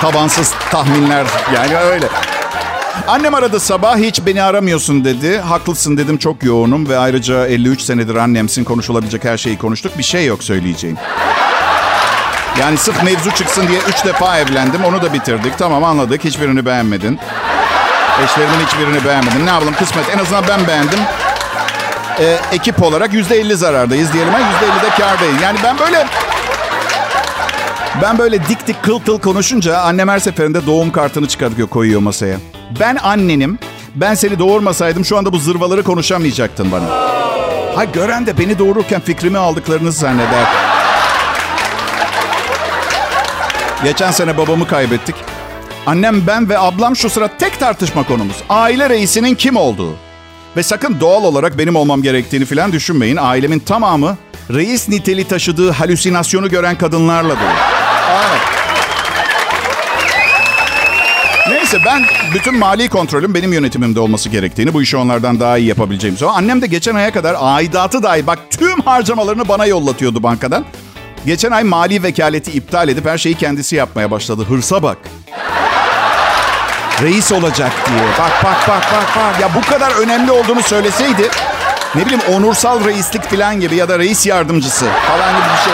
tabansız 0.01 0.53
tahminler 0.72 1.25
yani 1.56 1.77
öyle. 1.77 2.08
Annem 3.08 3.34
aradı 3.36 3.60
sabah 3.60 3.98
hiç 3.98 4.25
beni 4.25 4.44
aramıyorsun 4.44 5.06
dedi. 5.06 5.38
Haklısın 5.38 5.98
dedim 5.98 6.17
çok 6.17 6.44
yoğunum 6.44 6.89
ve 6.89 6.98
ayrıca 6.98 7.48
53 7.48 7.82
senedir 7.82 8.15
annemsin 8.15 8.63
konuşulabilecek 8.63 9.24
her 9.25 9.38
şeyi 9.38 9.58
konuştuk. 9.58 9.98
Bir 9.98 10.03
şey 10.03 10.25
yok 10.25 10.44
söyleyeceğim. 10.44 10.98
Yani 12.62 12.78
sırf 12.78 13.04
mevzu 13.04 13.32
çıksın 13.32 13.68
diye 13.68 13.80
üç 13.90 14.06
defa 14.06 14.40
evlendim. 14.40 14.86
Onu 14.86 15.02
da 15.02 15.14
bitirdik. 15.14 15.58
Tamam 15.58 15.84
anladık. 15.84 16.24
Hiçbirini 16.24 16.66
beğenmedin. 16.66 17.20
Eşlerimin 18.24 18.66
hiçbirini 18.66 19.06
beğenmedin. 19.06 19.46
Ne 19.46 19.50
yapalım 19.50 19.74
kısmet. 19.74 20.10
En 20.16 20.18
azından 20.18 20.44
ben 20.48 20.68
beğendim. 20.68 21.00
Ee, 22.20 22.38
ekip 22.52 22.84
olarak 22.84 23.14
yüzde 23.14 23.40
elli 23.40 23.56
zarardayız 23.56 24.14
diyelim. 24.14 24.34
Yüzde 24.34 24.74
elli 24.74 24.82
de 24.82 24.90
kârdayız. 24.90 25.42
Yani 25.44 25.58
ben 25.64 25.80
böyle... 25.80 26.08
Ben 28.02 28.18
böyle 28.18 28.48
dik 28.48 28.68
dik 28.68 28.84
kıl 28.84 29.00
kıl 29.00 29.20
konuşunca 29.20 29.78
annem 29.78 30.08
her 30.08 30.20
seferinde 30.20 30.66
doğum 30.66 30.92
kartını 30.92 31.28
çıkartıyor 31.28 31.68
koyuyor 31.68 32.02
masaya. 32.02 32.38
Ben 32.80 32.96
annenim. 32.96 33.60
Ben 33.96 34.14
seni 34.14 34.40
doğurmasaydım 34.40 35.06
şu 35.06 35.18
anda 35.18 35.34
bu 35.34 35.38
zırvaları 35.38 35.84
konuşamayacaktın 35.84 36.72
bana. 36.72 36.86
Ha 37.76 37.84
gören 37.84 38.26
de 38.26 38.38
beni 38.38 38.60
doğururken 38.60 39.02
fikrimi 39.02 39.38
aldıklarını 39.38 39.92
zanneder. 39.92 40.66
Geçen 43.84 44.12
sene 44.12 44.38
babamı 44.38 44.67
kaybettik. 44.67 45.15
Annem, 45.86 46.27
ben 46.27 46.50
ve 46.50 46.60
ablam 46.60 46.96
şu 46.96 47.10
sıra 47.10 47.29
tek 47.38 47.60
tartışma 47.60 48.03
konumuz. 48.03 48.36
Aile 48.50 48.89
reisinin 48.89 49.36
kim 49.36 49.55
olduğu. 49.55 49.96
Ve 50.57 50.63
sakın 50.63 51.00
doğal 51.00 51.24
olarak 51.24 51.57
benim 51.57 51.75
olmam 51.75 52.01
gerektiğini 52.01 52.46
falan 52.46 52.72
düşünmeyin. 52.72 53.17
Ailemin 53.17 53.60
tamamı 53.60 54.17
reis 54.53 54.89
niteli 54.89 55.27
taşıdığı 55.27 55.72
halüsinasyonu 55.72 56.50
gören 56.50 56.77
kadınlarla 56.77 57.29
dolu. 57.29 57.50
Neyse 61.50 61.77
ben 61.86 62.03
bütün 62.34 62.57
mali 62.57 62.89
kontrolün 62.89 63.34
benim 63.34 63.53
yönetimimde 63.53 64.00
olması 64.00 64.29
gerektiğini, 64.29 64.74
bu 64.74 64.81
işi 64.81 64.98
onlardan 64.98 65.39
daha 65.39 65.57
iyi 65.57 65.67
yapabileceğimi 65.67 66.17
söylüyorum. 66.17 66.43
Annem 66.43 66.62
de 66.62 66.67
geçen 66.67 66.96
aya 66.96 67.12
kadar 67.12 67.36
aidatı 67.39 68.03
dahi 68.03 68.27
bak 68.27 68.39
tüm 68.50 68.81
harcamalarını 68.81 69.48
bana 69.48 69.65
yollatıyordu 69.65 70.24
bankadan. 70.24 70.65
Geçen 71.25 71.51
ay 71.51 71.63
mali 71.63 72.03
vekaleti 72.03 72.51
iptal 72.51 72.89
edip 72.89 73.05
her 73.05 73.17
şeyi 73.17 73.36
kendisi 73.36 73.75
yapmaya 73.75 74.12
başladı. 74.12 74.45
Hırsa 74.50 74.83
bak. 74.83 74.97
Reis 77.01 77.31
olacak 77.31 77.71
diye. 77.89 78.00
Bak 78.19 78.43
bak 78.43 78.57
bak 78.67 78.83
bak 78.93 79.07
bak. 79.17 79.41
Ya 79.41 79.50
bu 79.55 79.62
kadar 79.69 79.91
önemli 79.91 80.31
olduğunu 80.31 80.62
söyleseydi 80.63 81.29
ne 81.95 82.05
bileyim 82.05 82.21
onursal 82.33 82.86
reislik 82.86 83.24
falan 83.24 83.59
gibi 83.59 83.75
ya 83.75 83.89
da 83.89 84.00
reis 84.00 84.25
yardımcısı 84.25 84.86
falan 84.86 85.29
gibi 85.36 85.45
bir 85.57 85.63
şey. 85.63 85.74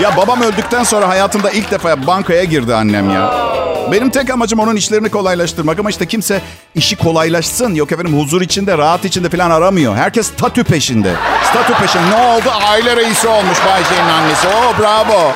Ya 0.00 0.16
babam 0.16 0.42
öldükten 0.42 0.84
sonra 0.84 1.08
hayatımda 1.08 1.50
ilk 1.50 1.70
defa 1.70 2.06
bankaya 2.06 2.44
girdi 2.44 2.74
annem 2.74 3.10
ya. 3.10 3.55
Benim 3.92 4.10
tek 4.10 4.30
amacım 4.30 4.58
onun 4.58 4.76
işlerini 4.76 5.08
kolaylaştırmak 5.08 5.78
ama 5.78 5.90
işte 5.90 6.06
kimse 6.06 6.40
işi 6.74 6.96
kolaylaşsın. 6.96 7.74
Yok 7.74 7.92
efendim 7.92 8.20
huzur 8.20 8.42
içinde, 8.42 8.78
rahat 8.78 9.04
içinde 9.04 9.28
falan 9.28 9.50
aramıyor. 9.50 9.96
Herkes 9.96 10.26
statü 10.26 10.64
peşinde. 10.64 11.12
Statü 11.50 11.74
peşinde. 11.74 12.10
Ne 12.10 12.14
oldu? 12.14 12.52
Aile 12.68 12.96
reisi 12.96 13.28
olmuş 13.28 13.58
Bay 13.66 13.82
J'nin 13.84 14.08
annesi. 14.08 14.48
Oo 14.48 14.82
bravo. 14.82 15.32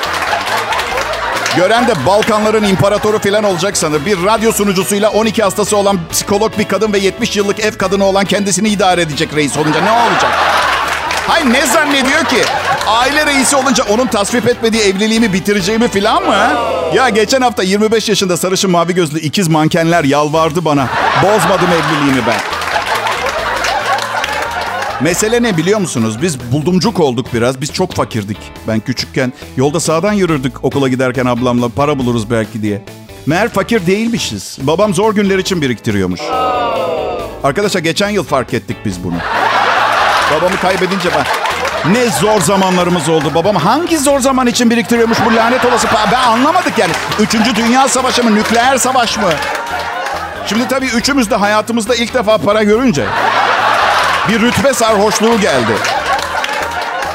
Gören 1.55 1.87
de 1.87 1.93
Balkanların 2.05 2.63
imparatoru 2.63 3.19
falan 3.19 3.43
olacak 3.43 3.77
sanır. 3.77 4.05
Bir 4.05 4.23
radyo 4.25 4.51
sunucusuyla 4.51 5.09
12 5.09 5.43
hastası 5.43 5.77
olan 5.77 5.99
psikolog 6.11 6.57
bir 6.57 6.67
kadın 6.67 6.93
ve 6.93 6.97
70 6.99 7.37
yıllık 7.37 7.59
ev 7.59 7.71
kadını 7.77 8.05
olan 8.05 8.25
kendisini 8.25 8.69
idare 8.69 9.01
edecek 9.01 9.35
reis 9.35 9.57
olunca 9.57 9.81
ne 9.81 9.91
olacak? 9.91 10.31
Hayır 11.31 11.53
ne 11.53 11.65
zannediyor 11.65 12.23
ki? 12.25 12.41
Aile 12.87 13.25
reisi 13.25 13.55
olunca 13.55 13.83
onun 13.83 14.07
tasvip 14.07 14.47
etmediği 14.47 14.83
evliliğimi 14.83 15.33
bitireceğimi 15.33 15.87
falan 15.87 16.23
mı? 16.23 16.35
Ya 16.95 17.09
geçen 17.09 17.41
hafta 17.41 17.63
25 17.63 18.09
yaşında 18.09 18.37
sarışın 18.37 18.71
mavi 18.71 18.95
gözlü 18.95 19.19
ikiz 19.19 19.47
mankenler 19.47 20.03
yalvardı 20.03 20.65
bana. 20.65 20.87
Bozmadım 21.23 21.67
evliliğimi 21.67 22.27
ben. 22.27 22.39
Mesele 25.01 25.43
ne 25.43 25.57
biliyor 25.57 25.79
musunuz? 25.79 26.21
Biz 26.21 26.51
buldumcuk 26.51 26.99
olduk 26.99 27.25
biraz. 27.33 27.61
Biz 27.61 27.73
çok 27.73 27.93
fakirdik. 27.93 28.37
Ben 28.67 28.79
küçükken 28.79 29.33
yolda 29.57 29.79
sağdan 29.79 30.13
yürürdük 30.13 30.63
okula 30.63 30.87
giderken 30.87 31.25
ablamla 31.25 31.69
para 31.69 31.99
buluruz 31.99 32.29
belki 32.31 32.61
diye. 32.61 32.81
Meğer 33.25 33.49
fakir 33.49 33.85
değilmişiz. 33.87 34.57
Babam 34.61 34.93
zor 34.93 35.15
günler 35.15 35.37
için 35.37 35.61
biriktiriyormuş. 35.61 36.21
Arkadaşlar 37.43 37.81
geçen 37.81 38.09
yıl 38.09 38.23
fark 38.23 38.53
ettik 38.53 38.77
biz 38.85 39.03
bunu. 39.03 39.15
Babamı 40.37 40.57
kaybedince 40.61 41.09
ben... 41.15 41.25
Ne 41.93 42.09
zor 42.09 42.41
zamanlarımız 42.41 43.09
oldu. 43.09 43.31
Babam 43.35 43.55
hangi 43.55 43.97
zor 43.97 44.19
zaman 44.19 44.47
için 44.47 44.69
biriktiriyormuş 44.69 45.17
bu 45.25 45.35
lanet 45.35 45.65
olası 45.65 45.87
para? 45.87 46.11
Ben 46.11 46.29
anlamadık 46.31 46.77
yani. 46.77 46.91
Üçüncü 47.19 47.55
Dünya 47.55 47.87
Savaşı 47.87 48.23
mı? 48.23 48.35
Nükleer 48.35 48.77
savaş 48.77 49.17
mı? 49.17 49.29
Şimdi 50.45 50.67
tabii 50.67 50.85
üçümüz 50.85 51.31
de 51.31 51.35
hayatımızda 51.35 51.95
ilk 51.95 52.13
defa 52.13 52.37
para 52.37 52.63
görünce... 52.63 53.05
Bir 54.29 54.41
rütbe 54.41 54.73
sarhoşluğu 54.73 55.39
geldi. 55.41 55.71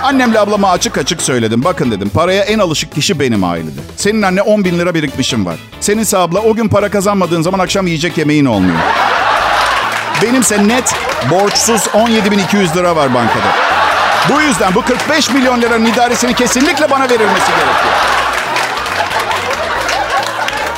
Annemle 0.02 0.40
ablama 0.40 0.70
açık 0.70 0.98
açık 0.98 1.22
söyledim. 1.22 1.64
Bakın 1.64 1.90
dedim 1.90 2.08
paraya 2.08 2.42
en 2.42 2.58
alışık 2.58 2.94
kişi 2.94 3.20
benim 3.20 3.44
ailede. 3.44 3.80
Senin 3.96 4.22
anne 4.22 4.42
10 4.42 4.64
bin 4.64 4.78
lira 4.78 4.94
birikmişim 4.94 5.46
var. 5.46 5.56
Seninse 5.80 6.18
abla 6.18 6.40
o 6.40 6.54
gün 6.54 6.68
para 6.68 6.90
kazanmadığın 6.90 7.42
zaman 7.42 7.58
akşam 7.58 7.86
yiyecek 7.86 8.18
yemeğin 8.18 8.44
olmuyor. 8.44 8.78
Benimse 10.22 10.68
net 10.68 10.94
borçsuz 11.30 11.80
17.200 11.80 12.76
lira 12.76 12.96
var 12.96 13.14
bankada. 13.14 13.46
Bu 14.30 14.40
yüzden 14.40 14.74
bu 14.74 14.82
45 14.82 15.30
milyon 15.30 15.62
liranın 15.62 15.84
idaresini 15.86 16.34
kesinlikle 16.34 16.90
bana 16.90 17.04
verilmesi 17.04 17.46
gerekiyor. 17.50 17.94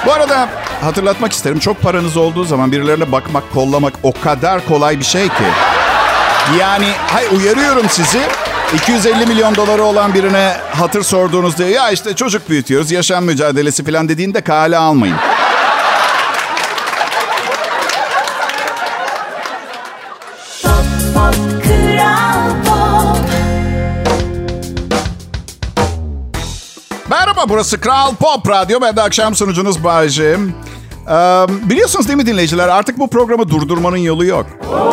Bu 0.07 0.13
arada 0.13 0.49
hatırlatmak 0.83 1.33
isterim 1.33 1.59
çok 1.59 1.83
paranız 1.83 2.17
olduğu 2.17 2.45
zaman 2.45 2.73
birilerine 2.73 3.13
bakmak, 3.13 3.53
kollamak 3.55 3.93
o 4.03 4.13
kadar 4.13 4.67
kolay 4.69 4.99
bir 4.99 5.05
şey 5.05 5.29
ki. 5.29 5.45
Yani 6.61 6.87
hay 7.13 7.25
uyarıyorum 7.37 7.89
sizi. 7.89 8.21
250 8.75 9.27
milyon 9.27 9.55
doları 9.55 9.83
olan 9.83 10.15
birine 10.15 10.57
hatır 10.77 11.03
sorduğunuzda 11.03 11.65
ya 11.65 11.91
işte 11.91 12.15
çocuk 12.17 12.49
büyütüyoruz, 12.49 12.91
yaşam 12.91 13.25
mücadelesi 13.25 13.85
falan 13.85 14.09
dediğinde 14.09 14.41
kale 14.41 14.77
almayın. 14.77 15.17
Burası 27.49 27.81
Kral 27.81 28.15
Pop 28.15 28.49
Radyo. 28.49 28.81
Ben 28.81 28.97
de 28.97 29.03
akşam 29.03 29.35
sunucunuz 29.35 29.85
Bayece'm. 29.85 30.55
Ee, 31.09 31.13
biliyorsunuz 31.71 32.09
değil 32.09 32.17
mi 32.17 32.27
dinleyiciler 32.27 32.69
artık 32.69 32.99
bu 32.99 33.11
programı 33.11 33.49
durdurmanın 33.49 33.97
yolu 33.97 34.25
yok. 34.25 34.47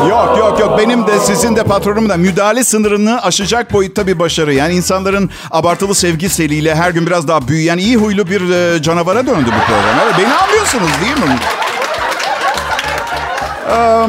Yok 0.09 0.37
yok 0.37 0.59
yok 0.59 0.79
benim 0.79 1.07
de 1.07 1.19
sizin 1.19 1.55
de 1.55 1.63
patronumun 1.63 2.09
da 2.09 2.17
müdahale 2.17 2.63
sınırını 2.63 3.21
aşacak 3.23 3.73
boyutta 3.73 4.07
bir 4.07 4.19
başarı. 4.19 4.53
Yani 4.53 4.73
insanların 4.73 5.29
abartılı 5.51 5.95
sevgi 5.95 6.29
seliyle 6.29 6.75
her 6.75 6.91
gün 6.91 7.05
biraz 7.05 7.27
daha 7.27 7.47
büyüyen 7.47 7.77
iyi 7.77 7.97
huylu 7.97 8.27
bir 8.27 8.49
e, 8.49 8.81
canavara 8.81 9.27
döndü 9.27 9.45
bu 9.45 9.65
program. 9.65 9.99
Evet, 10.03 10.15
beni 10.17 10.33
anlıyorsunuz 10.33 10.89
değil 11.01 11.29
mi? 11.29 11.39
Ee, 13.71 14.07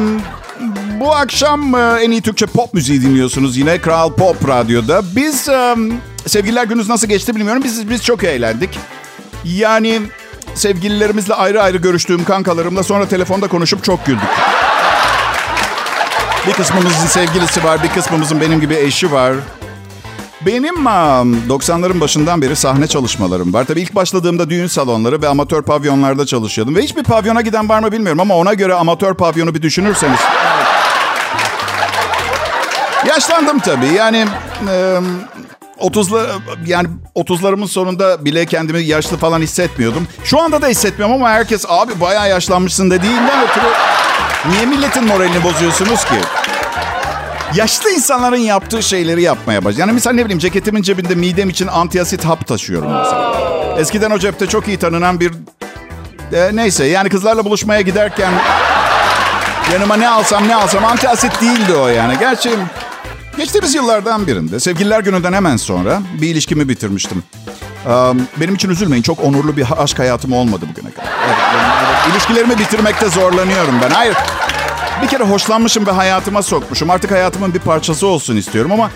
bu 0.99 1.15
akşam 1.15 1.75
en 1.75 2.11
iyi 2.11 2.21
Türkçe 2.21 2.45
pop 2.45 2.73
müziği 2.73 3.01
dinliyorsunuz 3.01 3.57
yine 3.57 3.81
Kral 3.81 4.13
Pop 4.13 4.49
Radyo'da. 4.49 5.01
Biz 5.15 5.49
sevgililer 6.27 6.63
gününüz 6.63 6.89
nasıl 6.89 7.07
geçti 7.07 7.35
bilmiyorum. 7.35 7.61
Biz 7.65 7.89
biz 7.89 8.03
çok 8.03 8.23
eğlendik. 8.23 8.79
Yani 9.43 10.01
sevgililerimizle 10.55 11.33
ayrı 11.33 11.63
ayrı 11.63 11.77
görüştüğüm 11.77 12.23
kankalarımla 12.23 12.83
sonra 12.83 13.07
telefonda 13.07 13.47
konuşup 13.47 13.83
çok 13.83 14.05
güldük. 14.05 14.29
Bir 16.47 16.53
kısmımızın 16.53 17.07
sevgilisi 17.07 17.63
var, 17.63 17.83
bir 17.83 17.89
kısmımızın 17.89 18.41
benim 18.41 18.61
gibi 18.61 18.75
eşi 18.75 19.11
var. 19.11 19.33
Benim 20.45 20.75
um, 20.75 21.35
90'ların 21.49 21.99
başından 21.99 22.41
beri 22.41 22.55
sahne 22.55 22.87
çalışmalarım 22.87 23.53
var. 23.53 23.65
Tabii 23.65 23.81
ilk 23.81 23.95
başladığımda 23.95 24.49
düğün 24.49 24.67
salonları 24.67 25.21
ve 25.21 25.27
amatör 25.27 25.61
pavyonlarda 25.61 26.25
çalışıyordum. 26.25 26.75
Ve 26.75 26.81
hiçbir 26.81 27.03
pavyona 27.03 27.41
giden 27.41 27.69
var 27.69 27.79
mı 27.79 27.91
bilmiyorum 27.91 28.19
ama 28.19 28.35
ona 28.35 28.53
göre 28.53 28.73
amatör 28.73 29.13
pavyonu 29.13 29.55
bir 29.55 29.61
düşünürseniz. 29.61 30.19
Yaşlandım 33.07 33.59
tabii. 33.59 33.87
Yani 33.87 34.25
e, 34.69 34.99
30'lar 35.79 36.27
yani 36.65 36.87
30'larımın 37.15 37.67
sonunda 37.67 38.25
bile 38.25 38.45
kendimi 38.45 38.83
yaşlı 38.83 39.17
falan 39.17 39.41
hissetmiyordum. 39.41 40.07
Şu 40.23 40.41
anda 40.41 40.61
da 40.61 40.67
hissetmiyorum 40.67 41.15
ama 41.15 41.29
herkes 41.29 41.65
abi 41.67 42.01
bayağı 42.01 42.29
yaşlanmışsın 42.29 42.91
dediğinden 42.91 43.43
ötürü 43.43 43.65
niye 44.49 44.65
milletin 44.65 45.03
moralini 45.03 45.43
bozuyorsunuz 45.43 46.05
ki? 46.05 46.15
Yaşlı 47.55 47.91
insanların 47.91 48.37
yaptığı 48.37 48.83
şeyleri 48.83 49.21
yapmaya 49.21 49.65
baş. 49.65 49.77
Yani 49.77 49.91
mesela 49.91 50.13
ne 50.13 50.25
bileyim 50.25 50.39
ceketimin 50.39 50.81
cebinde 50.81 51.15
midem 51.15 51.49
için 51.49 51.67
antiasit 51.67 52.25
hap 52.25 52.47
taşıyorum 52.47 52.91
mesela. 52.97 53.37
Eskiden 53.79 54.11
o 54.11 54.19
cepte 54.19 54.47
çok 54.47 54.67
iyi 54.67 54.77
tanınan 54.77 55.19
bir... 55.19 55.31
E, 56.33 56.55
neyse 56.55 56.85
yani 56.85 57.09
kızlarla 57.09 57.45
buluşmaya 57.45 57.81
giderken... 57.81 58.33
Yanıma 59.73 59.95
ne 59.95 60.09
alsam 60.09 60.47
ne 60.47 60.55
alsam 60.55 60.85
antiasit 60.85 61.41
değildi 61.41 61.73
o 61.73 61.87
yani. 61.87 62.13
Gerçi 62.19 62.49
geçtiğimiz 63.37 63.75
yıllardan 63.75 64.27
birinde 64.27 64.59
sevgililer 64.59 64.99
gününden 64.99 65.33
hemen 65.33 65.57
sonra 65.57 66.01
bir 66.21 66.27
ilişkimi 66.27 66.69
bitirmiştim. 66.69 67.23
Benim 68.37 68.55
için 68.55 68.69
üzülmeyin 68.69 69.03
çok 69.03 69.23
onurlu 69.23 69.57
bir 69.57 69.65
aşk 69.83 69.99
hayatım 69.99 70.33
olmadı 70.33 70.65
bugüne 70.71 70.91
kadar. 70.91 71.07
Evet, 71.25 71.37
evet, 71.55 72.13
ilişkilerimi 72.13 72.59
bitirmekte 72.59 73.09
zorlanıyorum 73.09 73.75
ben. 73.83 73.89
Hayır 73.89 74.15
bir 75.01 75.07
kere 75.07 75.23
hoşlanmışım 75.23 75.87
ve 75.87 75.91
hayatıma 75.91 76.43
sokmuşum. 76.43 76.89
Artık 76.89 77.11
hayatımın 77.11 77.53
bir 77.53 77.59
parçası 77.59 78.07
olsun 78.07 78.37
istiyorum 78.37 78.71
ama 78.71 78.91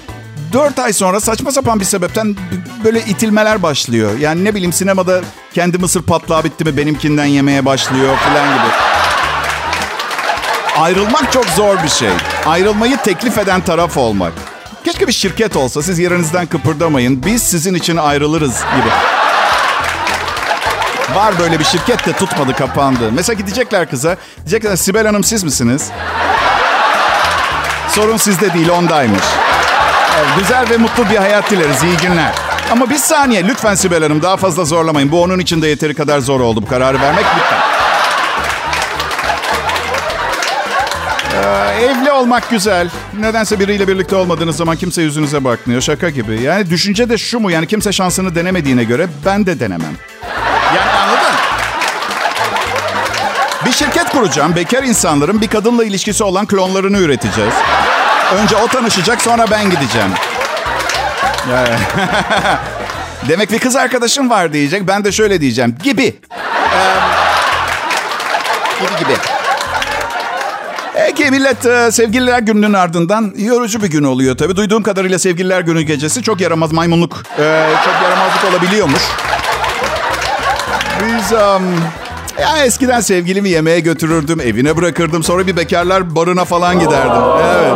dört 0.54 0.80
ay 0.80 0.93
sonra 0.93 1.19
saçma 1.19 1.51
sapan 1.51 1.80
bir 1.80 1.86
sebepten 1.86 2.36
böyle 2.84 2.99
itilmeler 2.99 3.63
başlıyor. 3.63 4.17
Yani 4.19 4.43
ne 4.43 4.56
bileyim 4.56 4.73
sinemada 4.73 5.21
kendi 5.54 5.77
mısır 5.77 6.01
patlağı 6.01 6.43
bitti 6.43 6.63
mi 6.63 6.77
benimkinden 6.77 7.25
yemeye 7.25 7.65
başlıyor 7.65 8.17
falan 8.17 8.47
gibi. 8.54 8.90
Ayrılmak 10.82 11.32
çok 11.32 11.46
zor 11.46 11.84
bir 11.84 11.89
şey. 11.89 12.10
Ayrılmayı 12.46 12.98
teklif 12.98 13.38
eden 13.38 13.62
taraf 13.62 13.98
olmak. 13.98 14.34
Keşke 14.86 15.08
bir 15.08 15.13
şirket 15.13 15.56
olsa 15.56 15.82
siz 15.82 16.00
yerinizden 16.00 16.46
kıpırdamayın. 16.46 17.24
Biz 17.26 17.44
sizin 17.44 17.74
için 17.74 17.98
ayrılırız 17.98 18.54
gibi. 18.76 18.89
Var 21.17 21.39
böyle 21.39 21.60
bir 21.60 21.63
şirket 21.63 22.08
de 22.08 22.13
tutmadı 22.13 22.54
kapandı. 22.54 23.12
Mesela 23.12 23.34
gidecekler 23.34 23.89
kıza. 23.89 24.17
Diyecekler 24.38 24.76
Sibel 24.76 25.06
Hanım 25.06 25.24
siz 25.24 25.44
misiniz? 25.44 25.89
Sorun 27.89 28.17
sizde 28.17 28.54
değil 28.54 28.70
ondaymış. 28.70 29.24
Güzel 30.38 30.70
ve 30.70 30.78
mutlu 30.78 31.10
bir 31.10 31.17
hayat 31.17 31.52
dileriz. 31.52 31.84
İyi 31.84 31.98
günler. 31.98 32.32
Ama 32.72 32.89
bir 32.89 32.98
saniye 32.98 33.48
lütfen 33.48 33.76
Sibel 33.76 34.04
Hanım 34.04 34.22
daha 34.22 34.38
fazla 34.38 34.65
zorlamayın. 34.65 35.12
Bu 35.12 35.22
onun 35.24 35.39
için 35.39 35.62
de 35.62 35.67
yeteri 35.67 35.94
kadar 35.96 36.20
zor 36.20 36.39
oldu 36.39 36.62
bu 36.62 36.67
kararı 36.67 37.02
vermek. 37.02 37.26
Lütfen. 37.38 37.81
Ee, 41.43 41.84
evli 41.86 42.12
olmak 42.12 42.49
güzel. 42.49 42.89
Nedense 43.19 43.60
biriyle 43.60 43.88
birlikte 43.88 44.15
olmadığınız 44.15 44.56
zaman 44.58 44.75
kimse 44.77 45.01
yüzünüze 45.01 45.43
bakmıyor. 45.43 45.82
Şaka 45.82 46.10
gibi. 46.10 46.41
Yani 46.41 46.69
düşünce 46.69 47.10
de 47.10 47.17
şu 47.17 47.39
mu? 47.39 47.51
Yani 47.51 47.67
kimse 47.67 47.91
şansını 47.91 48.36
denemediğine 48.36 48.84
göre 48.84 49.08
ben 49.25 49.45
de 49.45 49.60
denemem. 49.60 49.93
Yani 50.75 50.89
anladın? 50.91 51.32
Bir 53.65 53.71
şirket 53.71 54.10
kuracağım. 54.10 54.56
Bekar 54.56 54.84
insanların 54.84 55.41
bir 55.41 55.47
kadınla 55.47 55.84
ilişkisi 55.84 56.23
olan 56.23 56.45
klonlarını 56.45 56.97
üreteceğiz. 56.97 57.54
Önce 58.36 58.56
o 58.58 58.67
tanışacak 58.67 59.21
sonra 59.21 59.45
ben 59.51 59.69
gideceğim. 59.69 60.10
Yani- 61.51 61.69
Demek 63.30 63.51
bir 63.51 63.60
kız 63.60 63.75
arkadaşım 63.75 64.30
var 64.30 64.54
diyecek. 64.54 64.88
Ben 64.88 65.04
de 65.06 65.12
şöyle 65.12 65.41
diyeceğim. 65.41 65.75
Gibi. 65.84 66.04
Ee, 66.04 66.95
gibi 68.80 68.99
gibi. 68.99 69.13
Peki 70.93 71.32
millet 71.32 71.65
e, 71.65 71.91
sevgililer 71.91 72.39
gününün 72.39 72.73
ardından 72.73 73.34
yorucu 73.38 73.84
bir 73.84 73.88
gün 73.88 74.04
oluyor 74.04 74.38
tabii. 74.38 74.56
Duyduğum 74.56 74.84
kadarıyla 74.84 75.19
sevgililer 75.19 75.62
günü 75.62 75.82
gecesi 75.82 76.23
çok 76.23 76.41
yaramaz 76.41 76.71
maymunluk, 76.71 77.23
e, 77.39 77.69
çok 77.86 77.93
yaramazlık 78.04 78.51
olabiliyormuş. 78.51 79.01
Biz 81.06 81.32
um, 81.32 81.63
ya 82.41 82.65
eskiden 82.65 83.01
sevgilimi 83.01 83.49
yemeğe 83.49 83.80
götürürdüm, 83.80 84.41
evine 84.41 84.77
bırakırdım. 84.77 85.23
Sonra 85.23 85.47
bir 85.47 85.58
bekarlar 85.58 86.15
barına 86.15 86.45
falan 86.45 86.80
giderdim. 86.80 87.21
Evet. 87.43 87.73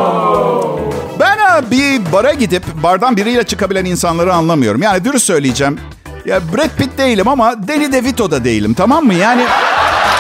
Ben 1.20 1.38
ha, 1.38 1.72
bir 1.72 2.02
bara 2.12 2.34
gidip 2.34 2.64
bardan 2.84 3.18
biriyle 3.18 3.44
çıkabilen 3.44 3.86
insanları 3.86 4.34
anlamıyorum. 4.34 4.82
Yani 4.82 5.06
dürüst 5.06 5.26
söyleyeceğim. 5.26 5.80
Ya 6.26 6.42
Brad 6.54 6.70
Pitt 6.78 6.98
değilim 6.98 7.28
ama 7.28 7.68
Danny 7.68 7.92
DeVito 7.92 8.32
da 8.32 8.44
değilim 8.44 8.74
tamam 8.74 9.06
mı? 9.06 9.14
Yani 9.14 9.46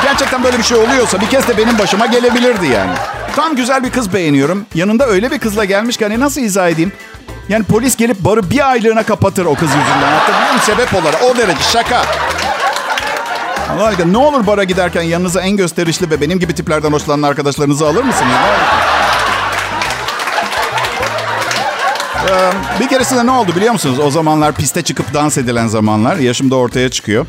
gerçekten 0.05 0.43
böyle 0.43 0.57
bir 0.57 0.63
şey 0.63 0.77
oluyorsa 0.77 1.21
bir 1.21 1.27
kez 1.29 1.47
de 1.47 1.57
benim 1.57 1.79
başıma 1.79 2.05
gelebilirdi 2.05 2.65
yani. 2.65 2.91
Tam 3.35 3.55
güzel 3.55 3.83
bir 3.83 3.89
kız 3.89 4.13
beğeniyorum. 4.13 4.65
Yanında 4.75 5.07
öyle 5.07 5.31
bir 5.31 5.39
kızla 5.39 5.65
gelmiş 5.65 5.97
ki 5.97 6.05
hani 6.05 6.19
nasıl 6.19 6.41
izah 6.41 6.69
edeyim? 6.69 6.91
Yani 7.49 7.63
polis 7.63 7.95
gelip 7.95 8.19
barı 8.19 8.49
bir 8.49 8.69
aylığına 8.69 9.03
kapatır 9.03 9.45
o 9.45 9.55
kız 9.55 9.69
yüzünden. 9.69 10.11
Hatta 10.19 10.33
bilmiyorum 10.33 10.59
sebep 10.65 10.93
olarak. 10.93 11.23
O 11.23 11.37
derece 11.37 11.63
şaka. 11.63 12.01
Allah 13.73 13.85
aşkına 13.85 14.11
ne 14.11 14.17
olur 14.17 14.47
bara 14.47 14.63
giderken 14.63 15.01
yanınıza 15.01 15.41
en 15.41 15.57
gösterişli 15.57 16.09
ve 16.09 16.21
benim 16.21 16.39
gibi 16.39 16.55
tiplerden 16.55 16.91
hoşlanan 16.91 17.21
arkadaşlarınızı 17.29 17.87
alır 17.87 18.03
mısınız? 18.03 18.33
Ee, 22.29 22.51
bir 22.79 22.87
keresinde 22.87 23.25
ne 23.25 23.31
oldu 23.31 23.55
biliyor 23.55 23.73
musunuz? 23.73 23.99
O 23.99 24.11
zamanlar 24.11 24.53
piste 24.53 24.81
çıkıp 24.81 25.13
dans 25.13 25.37
edilen 25.37 25.67
zamanlar. 25.67 26.15
Yaşım 26.15 26.51
da 26.51 26.55
ortaya 26.55 26.89
çıkıyor. 26.89 27.25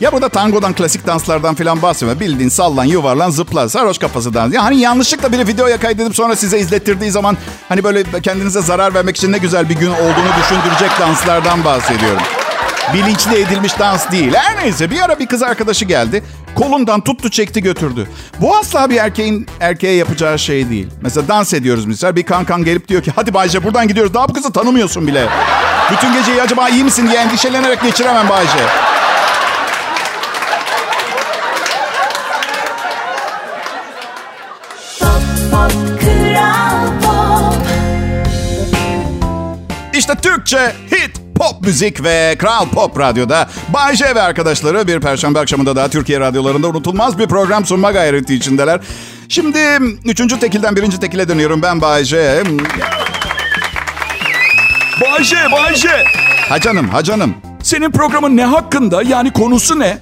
Ya 0.00 0.12
burada 0.12 0.28
tangodan, 0.28 0.74
klasik 0.74 1.06
danslardan 1.06 1.54
falan 1.54 1.82
bahsetmiyorum. 1.82 2.20
Bildiğin 2.20 2.48
sallan, 2.48 2.84
yuvarlan, 2.84 3.30
zıpla, 3.30 3.68
sarhoş 3.68 3.98
kafası 3.98 4.34
dans. 4.34 4.54
Ya 4.54 4.64
hani 4.64 4.80
yanlışlıkla 4.80 5.32
biri 5.32 5.46
videoya 5.46 5.80
kaydedip 5.80 6.16
sonra 6.16 6.36
size 6.36 6.58
izlettirdiği 6.58 7.10
zaman... 7.10 7.36
...hani 7.68 7.84
böyle 7.84 8.04
kendinize 8.22 8.62
zarar 8.62 8.94
vermek 8.94 9.16
için 9.16 9.32
ne 9.32 9.38
güzel 9.38 9.68
bir 9.68 9.74
gün 9.74 9.90
olduğunu 9.90 10.30
düşündürecek 10.42 10.90
danslardan 11.00 11.64
bahsediyorum. 11.64 12.22
Bilinçli 12.94 13.40
edilmiş 13.40 13.78
dans 13.78 14.10
değil. 14.10 14.34
Her 14.34 14.64
neyse 14.64 14.90
bir 14.90 15.00
ara 15.00 15.18
bir 15.18 15.26
kız 15.26 15.42
arkadaşı 15.42 15.84
geldi. 15.84 16.22
Kolundan 16.54 17.00
tuttu 17.00 17.30
çekti 17.30 17.62
götürdü. 17.62 18.08
Bu 18.40 18.56
asla 18.56 18.90
bir 18.90 18.96
erkeğin 18.96 19.46
erkeğe 19.60 19.94
yapacağı 19.94 20.38
şey 20.38 20.70
değil. 20.70 20.88
Mesela 21.00 21.28
dans 21.28 21.54
ediyoruz 21.54 21.84
misal. 21.84 22.16
Bir 22.16 22.22
kankan 22.22 22.64
gelip 22.64 22.88
diyor 22.88 23.02
ki 23.02 23.12
hadi 23.16 23.34
Bayce 23.34 23.64
buradan 23.64 23.88
gidiyoruz. 23.88 24.14
Daha 24.14 24.28
bu 24.28 24.32
kızı 24.32 24.52
tanımıyorsun 24.52 25.06
bile. 25.06 25.28
Bütün 25.92 26.12
geceyi 26.12 26.42
acaba 26.42 26.68
iyi 26.68 26.84
misin 26.84 27.08
diye 27.08 27.20
endişelenerek 27.20 27.82
geçiremem 27.82 28.28
Bayce. 28.28 28.58
İşte 39.98 40.14
Türkçe 40.14 40.72
hit 40.92 41.20
pop 41.34 41.62
müzik 41.62 42.04
ve 42.04 42.36
Kral 42.38 42.68
Pop 42.68 42.98
Radyo'da 42.98 43.48
Bay 43.68 43.96
J 43.96 44.14
ve 44.14 44.22
arkadaşları 44.22 44.86
bir 44.86 45.00
perşembe 45.00 45.38
akşamında 45.38 45.76
daha 45.76 45.88
Türkiye 45.88 46.20
radyolarında 46.20 46.68
unutulmaz 46.68 47.18
bir 47.18 47.26
program 47.26 47.66
sunma 47.66 47.92
gayreti 47.92 48.34
içindeler. 48.34 48.80
Şimdi 49.28 49.58
üçüncü 50.04 50.40
tekilden 50.40 50.76
birinci 50.76 51.00
tekile 51.00 51.28
dönüyorum. 51.28 51.62
Ben 51.62 51.80
Bay 51.80 52.04
J. 52.04 52.42
Bayce, 55.00 55.36
Bayce. 55.52 56.04
Ha 56.48 56.60
canım, 56.60 56.88
ha 56.88 57.02
canım. 57.02 57.34
Senin 57.62 57.90
programın 57.90 58.36
ne 58.36 58.44
hakkında? 58.44 59.02
Yani 59.02 59.32
konusu 59.32 59.78
ne? 59.78 59.98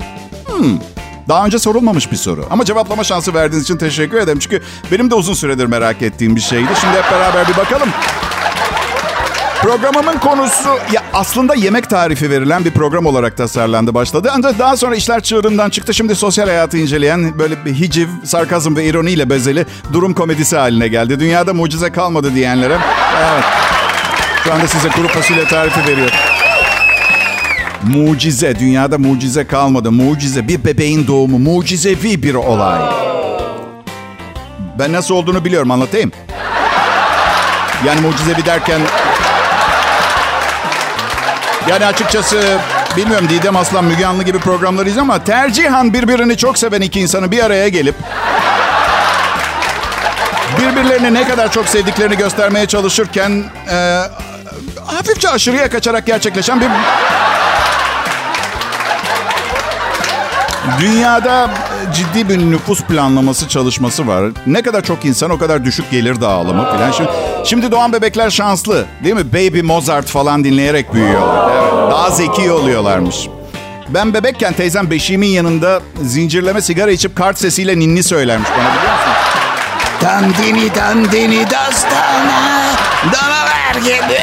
Daha 1.29 1.47
önce 1.47 1.59
sorulmamış 1.59 2.13
bir 2.13 2.17
soru. 2.17 2.47
Ama 2.51 2.65
cevaplama 2.65 3.05
şansı 3.05 3.35
verdiğiniz 3.35 3.65
için 3.65 3.77
teşekkür 3.77 4.19
ederim. 4.19 4.39
Çünkü 4.39 4.63
benim 4.93 5.11
de 5.11 5.15
uzun 5.15 5.35
süredir 5.35 5.67
merak 5.67 6.03
ettiğim 6.03 6.37
bir 6.37 6.41
şeydi. 6.41 6.69
Şimdi 6.81 6.97
hep 6.97 7.13
beraber 7.13 7.49
bir 7.49 7.57
bakalım. 7.57 7.89
Programımın 9.63 10.19
konusu 10.19 10.69
ya 10.93 11.03
aslında 11.13 11.55
yemek 11.55 11.91
tarifi 11.91 12.31
verilen 12.31 12.65
bir 12.65 12.71
program 12.71 13.07
olarak 13.07 13.37
tasarlandı 13.37 13.95
başladı. 13.95 14.31
Ancak 14.35 14.59
daha 14.59 14.77
sonra 14.77 14.97
işler 14.97 15.21
çığırından 15.23 15.71
çıktı. 15.71 15.95
Şimdi 15.95 16.15
sosyal 16.15 16.47
hayatı 16.47 16.79
inceleyen 16.79 17.39
böyle 17.39 17.65
bir 17.65 17.75
hiciv, 17.75 18.09
sarkazm 18.25 18.77
ve 18.77 18.85
ironiyle 18.85 19.31
bezeli 19.31 19.67
durum 19.93 20.15
komedisi 20.15 20.57
haline 20.57 20.89
geldi. 20.89 21.21
Dünyada 21.21 21.55
mucize 21.55 21.93
kalmadı 21.93 22.35
diyenlere. 22.35 22.79
Evet. 23.19 23.45
Şu 24.45 24.53
anda 24.53 24.67
size 24.67 24.89
kuru 24.89 25.09
fasulye 25.09 25.45
tarifi 25.45 25.93
veriyor. 25.93 26.11
Mucize, 27.83 28.59
dünyada 28.59 28.99
mucize 28.99 29.47
kalmadı. 29.47 29.93
Mucize, 29.93 30.49
bir 30.49 30.65
bebeğin 30.65 31.07
doğumu, 31.07 31.39
mucizevi 31.39 32.23
bir 32.23 32.35
olay. 32.35 32.81
Ben 34.79 34.93
nasıl 34.93 35.15
olduğunu 35.15 35.45
biliyorum, 35.45 35.71
anlatayım. 35.71 36.13
Yani 37.87 38.01
mucizevi 38.01 38.47
derken... 38.47 38.81
Yani 41.69 41.87
açıkçası 41.87 42.59
bilmiyorum 42.97 43.29
Didem 43.29 43.57
Aslan, 43.57 43.85
Müge 43.85 44.07
Anlı 44.07 44.23
gibi 44.23 44.39
programları 44.39 44.89
izliyorum 44.89 45.11
ama 45.11 45.25
tercihan 45.25 45.93
birbirini 45.93 46.37
çok 46.37 46.59
seven 46.59 46.81
iki 46.81 47.01
insanı 47.01 47.31
bir 47.31 47.45
araya 47.45 47.69
gelip 47.69 47.95
birbirlerini 50.61 51.15
ne 51.15 51.29
kadar 51.29 51.53
çok 51.53 51.69
sevdiklerini 51.69 52.17
göstermeye 52.17 52.67
çalışırken 52.67 53.45
e, 53.71 54.03
hafifçe 54.87 55.29
aşırıya 55.29 55.71
kaçarak 55.71 56.07
gerçekleşen 56.07 56.61
bir 56.61 56.69
Dünyada 60.81 61.51
ciddi 61.95 62.29
bir 62.29 62.39
nüfus 62.39 62.83
planlaması 62.83 63.49
çalışması 63.49 64.07
var. 64.07 64.25
Ne 64.47 64.63
kadar 64.63 64.83
çok 64.83 65.05
insan 65.05 65.31
o 65.31 65.39
kadar 65.39 65.65
düşük 65.65 65.91
gelir 65.91 66.21
dağılımı 66.21 66.65
falan. 66.65 66.91
Şimdi 66.93 67.11
Şimdi 67.45 67.73
doğan 67.73 67.93
bebekler 67.93 68.31
şanslı 68.31 68.85
değil 69.05 69.15
mi? 69.15 69.33
Baby 69.33 69.61
Mozart 69.61 70.07
falan 70.07 70.45
dinleyerek 70.45 70.95
büyüyorlar. 70.95 71.52
Daha 71.93 72.11
zeki 72.11 72.53
oluyorlarmış. 72.53 73.29
Ben 73.89 74.15
bebekken 74.15 74.53
teyzem 74.53 74.91
beşiğimin 74.91 75.27
yanında 75.27 75.81
zincirleme 76.03 76.61
sigara 76.61 76.91
içip 76.91 77.17
kart 77.17 77.39
sesiyle 77.39 77.79
ninni 77.79 78.03
söylermiş 78.03 78.49
bana 78.51 78.77
biliyor 78.77 78.93
musun? 78.93 79.13
Dandini 80.03 80.75
dandini 80.75 81.51
dastana 81.51 82.73
danalar 83.13 83.75
gibi. 83.85 84.21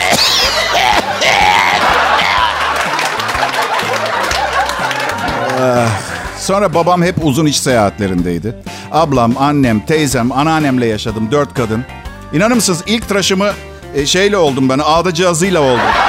Sonra 6.39 6.73
babam 6.73 7.03
hep 7.03 7.15
uzun 7.23 7.45
iş 7.45 7.59
seyahatlerindeydi. 7.59 8.55
Ablam, 8.91 9.33
annem, 9.37 9.79
teyzem, 9.85 10.31
anneannemle 10.31 10.85
yaşadım. 10.85 11.31
Dört 11.31 11.53
kadın. 11.53 11.85
İnanır 12.33 12.55
mısınız 12.55 12.83
ilk 12.87 13.07
tıraşımı 13.09 13.49
e, 13.95 14.05
şeyle 14.05 14.37
oldum 14.37 14.69
ben. 14.69 14.79
Ağda 14.83 15.13
cihazıyla 15.13 15.61
oldum. 15.61 16.08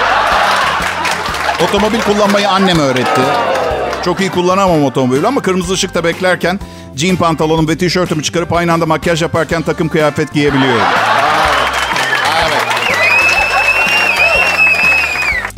Otomobil 1.69 2.01
kullanmayı 2.01 2.49
annem 2.49 2.79
öğretti. 2.79 3.21
Çok 4.05 4.21
iyi 4.21 4.31
kullanamam 4.31 4.85
otomobil 4.85 5.25
ama 5.25 5.43
kırmızı 5.43 5.73
ışıkta 5.75 6.05
beklerken 6.05 6.61
jean 6.97 7.17
pantolonum 7.17 7.69
ve 7.69 7.79
tişörtümü 7.79 8.23
çıkarıp 8.23 8.53
aynı 8.53 8.73
anda 8.73 8.87
makyaj 8.87 9.23
yaparken 9.23 9.63
takım 9.63 9.89
kıyafet 9.89 10.33
giyebiliyorum. 10.33 10.83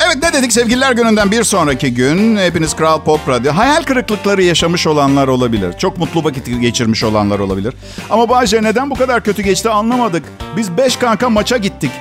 Evet 0.05 0.23
ne 0.23 0.33
dedik 0.33 0.53
sevgililer 0.53 0.91
gününden 0.91 1.31
bir 1.31 1.43
sonraki 1.43 1.93
gün 1.93 2.37
hepiniz 2.37 2.75
Kral 2.75 3.01
Pop 3.01 3.29
Radyo. 3.29 3.53
Hayal 3.53 3.83
kırıklıkları 3.83 4.43
yaşamış 4.43 4.87
olanlar 4.87 5.27
olabilir. 5.27 5.77
Çok 5.77 5.97
mutlu 5.97 6.23
vakit 6.23 6.61
geçirmiş 6.61 7.03
olanlar 7.03 7.39
olabilir. 7.39 7.73
Ama 8.09 8.29
Bayce 8.29 8.63
neden 8.63 8.89
bu 8.89 8.95
kadar 8.95 9.23
kötü 9.23 9.41
geçti 9.41 9.69
anlamadık. 9.69 10.23
Biz 10.57 10.77
beş 10.77 10.97
kanka 10.97 11.29
maça 11.29 11.57
gittik. 11.57 11.91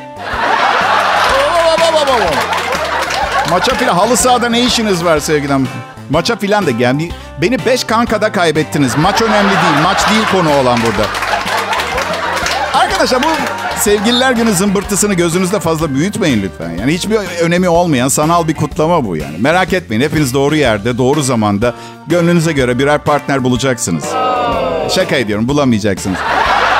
Maça 3.53 3.75
filan 3.75 3.95
halı 3.95 4.17
sahada 4.17 4.49
ne 4.49 4.61
işiniz 4.61 5.05
var 5.05 5.19
sevgilim? 5.19 5.69
Maça 6.11 6.37
filan 6.37 6.67
da 6.67 6.71
geldi. 6.71 7.09
Beni 7.43 7.67
beş 7.67 7.85
kankada 7.85 8.33
kaybettiniz. 8.33 8.97
Maç 8.97 9.23
önemli 9.23 9.51
değil. 9.51 9.83
Maç 9.85 10.11
değil 10.11 10.23
konu 10.33 10.57
olan 10.57 10.79
burada. 10.87 11.09
Arkadaşlar 12.75 13.23
bu 13.23 13.29
sevgililer 13.81 14.33
günü 14.33 14.53
zımbırtısını 14.53 15.15
gözünüzde 15.15 15.61
fazla 15.61 15.95
büyütmeyin 15.95 16.43
lütfen. 16.43 16.71
Yani 16.81 16.93
hiçbir 16.95 17.17
önemi 17.17 17.69
olmayan 17.69 18.09
sanal 18.09 18.49
bir 18.49 18.55
kutlama 18.55 19.05
bu 19.05 19.17
yani. 19.17 19.37
Merak 19.39 19.73
etmeyin 19.73 20.03
hepiniz 20.03 20.35
doğru 20.35 20.57
yerde, 20.57 20.99
doğru 20.99 21.23
zamanda 21.23 21.75
gönlünüze 22.07 22.53
göre 22.53 22.79
birer 22.79 22.99
partner 22.99 23.45
bulacaksınız. 23.45 24.05
Şaka 24.95 25.17
ediyorum 25.17 25.49
bulamayacaksınız. 25.49 26.19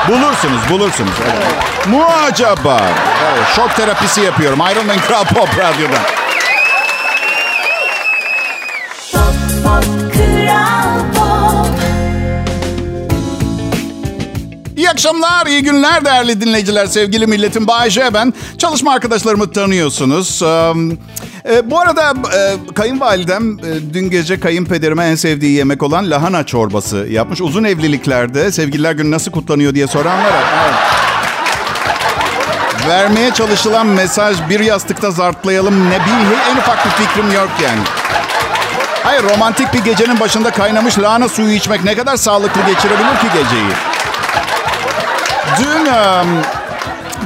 Bulursunuz, 0.07 0.61
bulursunuz. 0.69 1.13
Evet. 1.23 1.87
Mu 1.87 2.03
acaba? 2.31 2.81
Evet, 3.23 3.47
şok 3.55 3.75
terapisi 3.75 4.21
yapıyorum. 4.21 4.61
Ayrılmayın 4.61 5.01
Kral 5.01 5.23
Pop 5.23 5.49
Radyo'dan. 5.59 6.22
Akşamlar, 15.03 15.45
iyi 15.45 15.63
günler 15.63 16.05
değerli 16.05 16.41
dinleyiciler, 16.41 16.85
sevgili 16.85 17.27
milletim. 17.27 17.67
Bayece 17.67 18.13
ben. 18.13 18.33
Çalışma 18.57 18.93
arkadaşlarımı 18.93 19.51
tanıyorsunuz. 19.51 20.41
Ee, 20.41 21.71
bu 21.71 21.79
arada 21.79 22.13
e, 22.35 22.55
kayınvalidem 22.73 23.57
e, 23.59 23.93
dün 23.93 24.09
gece 24.09 24.39
kayınpederime 24.39 25.05
en 25.05 25.15
sevdiği 25.15 25.51
yemek 25.51 25.83
olan 25.83 26.11
lahana 26.11 26.43
çorbası 26.43 26.97
yapmış. 27.09 27.41
Uzun 27.41 27.63
evliliklerde 27.63 28.51
sevgililer 28.51 28.91
günü 28.91 29.11
nasıl 29.11 29.31
kutlanıyor 29.31 29.75
diye 29.75 29.87
soranlara. 29.87 30.41
Evet. 30.65 30.75
Vermeye 32.87 33.33
çalışılan 33.33 33.87
mesaj 33.87 34.49
bir 34.49 34.59
yastıkta 34.59 35.11
zartlayalım 35.11 35.89
ne 35.89 35.99
bir 35.99 36.51
en 36.51 36.57
ufak 36.57 36.85
bir 36.85 36.91
fikrim 36.91 37.31
yok 37.31 37.49
yani. 37.63 37.81
Hayır 39.03 39.23
romantik 39.23 39.73
bir 39.73 39.83
gecenin 39.83 40.19
başında 40.19 40.51
kaynamış 40.51 40.99
lahana 40.99 41.29
suyu 41.29 41.53
içmek 41.53 41.83
ne 41.83 41.95
kadar 41.95 42.17
sağlıklı 42.17 42.61
geçirebilir 42.61 43.19
ki 43.19 43.27
geceyi? 43.33 43.92
Dün 45.59 45.87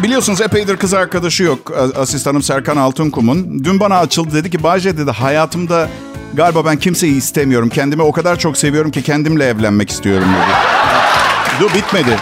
biliyorsunuz 0.04 0.42
epeydir 0.42 0.78
kız 0.78 0.94
arkadaşı 0.94 1.44
yok 1.44 1.72
a- 1.72 2.02
asistanım 2.02 2.42
Serkan 2.44 2.78
Altunkum'un. 2.78 3.64
Dün 3.64 3.80
bana 3.80 3.98
açıldı 3.98 4.34
dedi 4.36 4.50
ki 4.50 4.64
Bahçe 4.64 4.98
dedi 4.98 5.12
hayatımda 5.12 5.90
galiba 6.34 6.66
ben 6.66 6.78
kimseyi 6.78 7.18
istemiyorum. 7.18 7.70
Kendimi 7.70 8.02
o 8.02 8.12
kadar 8.12 8.40
çok 8.40 8.58
seviyorum 8.58 8.92
ki 8.92 9.04
kendimle 9.04 9.46
evlenmek 9.46 9.90
istiyorum 9.90 10.28
dedi. 10.36 10.56
Dur 11.62 11.74
bitmedi. 11.74 12.18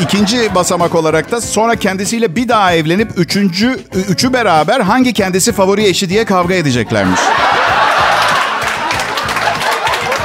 İkinci 0.00 0.54
basamak 0.54 0.94
olarak 0.94 1.30
da 1.30 1.40
sonra 1.40 1.76
kendisiyle 1.76 2.36
bir 2.36 2.48
daha 2.48 2.72
evlenip 2.72 3.10
üçüncü, 3.16 3.78
üçü 4.08 4.32
beraber 4.32 4.80
hangi 4.80 5.12
kendisi 5.12 5.52
favori 5.52 5.84
eşi 5.86 6.08
diye 6.08 6.24
kavga 6.24 6.54
edeceklermiş. 6.54 7.20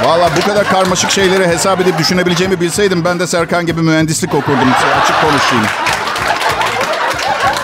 Valla 0.04 0.30
bu 0.36 0.48
kadar 0.48 0.68
karmaşık 0.68 1.10
şeyleri 1.10 1.46
hesap 1.46 1.80
edip 1.80 1.98
düşünebileceğimi 1.98 2.60
bilseydim 2.60 3.04
ben 3.04 3.20
de 3.20 3.26
Serkan 3.26 3.66
gibi 3.66 3.82
mühendislik 3.82 4.34
okurdum. 4.34 4.68
Açık 5.02 5.16
konuşayım. 5.20 5.64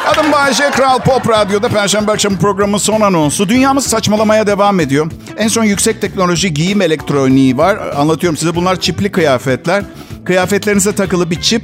Adım 0.07 0.33
Bayece, 0.33 0.71
Kral 0.71 0.99
Pop 0.99 1.29
Radyo'da 1.29 1.69
Perşembe 1.69 2.13
akşamı 2.13 2.39
programın 2.39 2.79
son 2.79 3.01
anonsu. 3.01 3.49
Dünyamız 3.49 3.87
saçmalamaya 3.87 4.47
devam 4.47 4.81
ediyor. 4.81 5.11
En 5.39 5.49
son 5.49 5.65
yüksek 5.65 6.01
teknoloji 6.01 6.55
giyim 6.55 6.83
elektroniği 6.83 7.59
var. 7.59 7.79
Anlatıyorum 7.97 8.37
size 8.37 8.55
bunlar 8.55 8.81
çipli 8.81 9.13
kıyafetler. 9.13 9.85
Kıyafetlerinize 10.25 10.95
takılı 10.95 11.31
bir 11.31 11.41
çip 11.41 11.63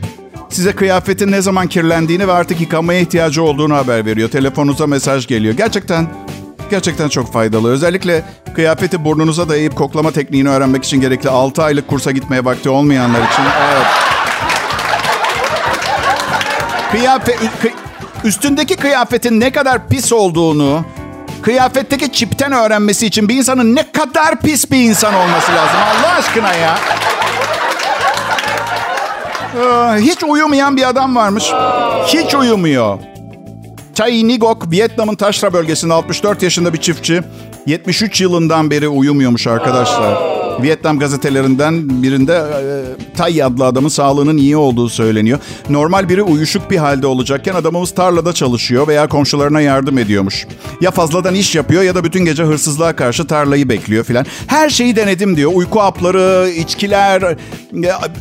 size 0.50 0.72
kıyafetin 0.72 1.32
ne 1.32 1.42
zaman 1.42 1.66
kirlendiğini 1.66 2.28
ve 2.28 2.32
artık 2.32 2.60
yıkanmaya 2.60 3.00
ihtiyacı 3.00 3.42
olduğunu 3.42 3.74
haber 3.74 4.06
veriyor. 4.06 4.30
Telefonunuza 4.30 4.87
mesaj 4.87 5.26
geliyor. 5.26 5.54
Gerçekten 5.54 6.06
gerçekten 6.70 7.09
çok 7.09 7.33
faydalı. 7.33 7.70
Özellikle 7.70 8.22
kıyafeti 8.55 9.05
burnunuza 9.05 9.48
dayayıp 9.48 9.77
koklama 9.77 10.11
tekniğini 10.11 10.48
öğrenmek 10.48 10.85
için 10.85 11.00
gerekli 11.00 11.31
6 11.31 11.62
aylık 11.62 11.88
kursa 11.88 12.11
gitmeye 12.11 12.44
vakti 12.44 12.68
olmayanlar 12.68 13.18
için. 13.18 13.42
Evet. 13.72 13.87
Kıyafet, 16.92 17.37
kı- 17.37 17.72
üstündeki 18.24 18.77
kıyafetin 18.77 19.40
ne 19.40 19.53
kadar 19.53 19.88
pis 19.88 20.12
olduğunu 20.12 20.85
kıyafetteki 21.42 22.12
çipten 22.12 22.53
öğrenmesi 22.53 23.07
için 23.07 23.29
bir 23.29 23.35
insanın 23.35 23.74
ne 23.74 23.92
kadar 23.92 24.40
pis 24.40 24.70
bir 24.70 24.79
insan 24.88 25.14
olması 25.14 25.53
lazım 25.53 25.77
Allah 26.00 26.14
aşkına 26.18 26.53
ya. 26.55 26.79
Ee, 29.57 30.00
Hiç 30.00 30.22
uyumayan 30.24 30.77
bir 30.77 30.88
adam 30.88 31.16
varmış. 31.16 31.44
Hiç 32.07 32.35
uyumuyor. 32.35 32.98
Chai 33.94 34.28
Nigok, 34.28 34.70
Vietnam'ın 34.70 35.14
Taşra 35.14 35.52
bölgesinde 35.52 35.94
64 35.94 36.42
yaşında 36.42 36.72
bir 36.72 36.78
çiftçi. 36.78 37.22
73 37.66 38.20
yılından 38.20 38.70
beri 38.70 38.88
uyumuyormuş 38.88 39.46
arkadaşlar. 39.46 40.35
Vietnam 40.62 40.98
gazetelerinden 40.98 42.02
birinde 42.02 42.33
e, 42.35 43.14
Tay 43.16 43.42
adlı 43.42 43.66
adamın 43.66 43.88
sağlığının 43.88 44.37
iyi 44.37 44.57
olduğu 44.57 44.88
söyleniyor. 44.88 45.38
Normal 45.70 46.09
biri 46.09 46.22
uyuşuk 46.22 46.70
bir 46.70 46.76
halde 46.76 47.07
olacakken 47.07 47.54
adamımız 47.54 47.94
tarlada 47.94 48.33
çalışıyor 48.33 48.88
veya 48.88 49.09
komşularına 49.09 49.61
yardım 49.61 49.98
ediyormuş. 49.98 50.46
Ya 50.80 50.90
fazladan 50.90 51.35
iş 51.35 51.54
yapıyor 51.54 51.83
ya 51.83 51.94
da 51.94 52.04
bütün 52.04 52.24
gece 52.24 52.44
hırsızlığa 52.44 52.96
karşı 52.96 53.26
tarlayı 53.26 53.68
bekliyor 53.68 54.04
filan. 54.04 54.26
Her 54.46 54.70
şeyi 54.70 54.96
denedim 54.96 55.37
diyor. 55.37 55.50
Uyku 55.54 55.80
hapları, 55.80 56.50
içkiler, 56.50 57.22
e, 57.22 57.37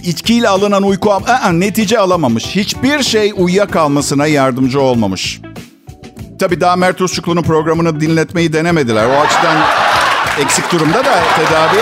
içkiyle 0.04 0.50
alınan 0.50 0.84
uyku 0.84 1.12
hap... 1.12 1.54
Netice 1.54 2.00
alamamış. 2.00 2.46
Hiçbir 2.46 3.04
şey 3.04 3.34
uyuyakalmasına 3.36 4.28
yardımcı 4.28 4.82
olmamış. 4.82 5.42
Tabii 6.44 6.62
daha 6.62 6.76
Mert 6.76 7.02
Rusçuklu'nun 7.02 7.42
programını 7.42 8.02
dinletmeyi 8.02 8.54
denemediler. 8.54 9.06
O 9.06 9.22
açıdan 9.22 9.58
eksik 10.40 10.72
durumda 10.72 11.06
da 11.06 11.20
tedavi. 11.36 11.78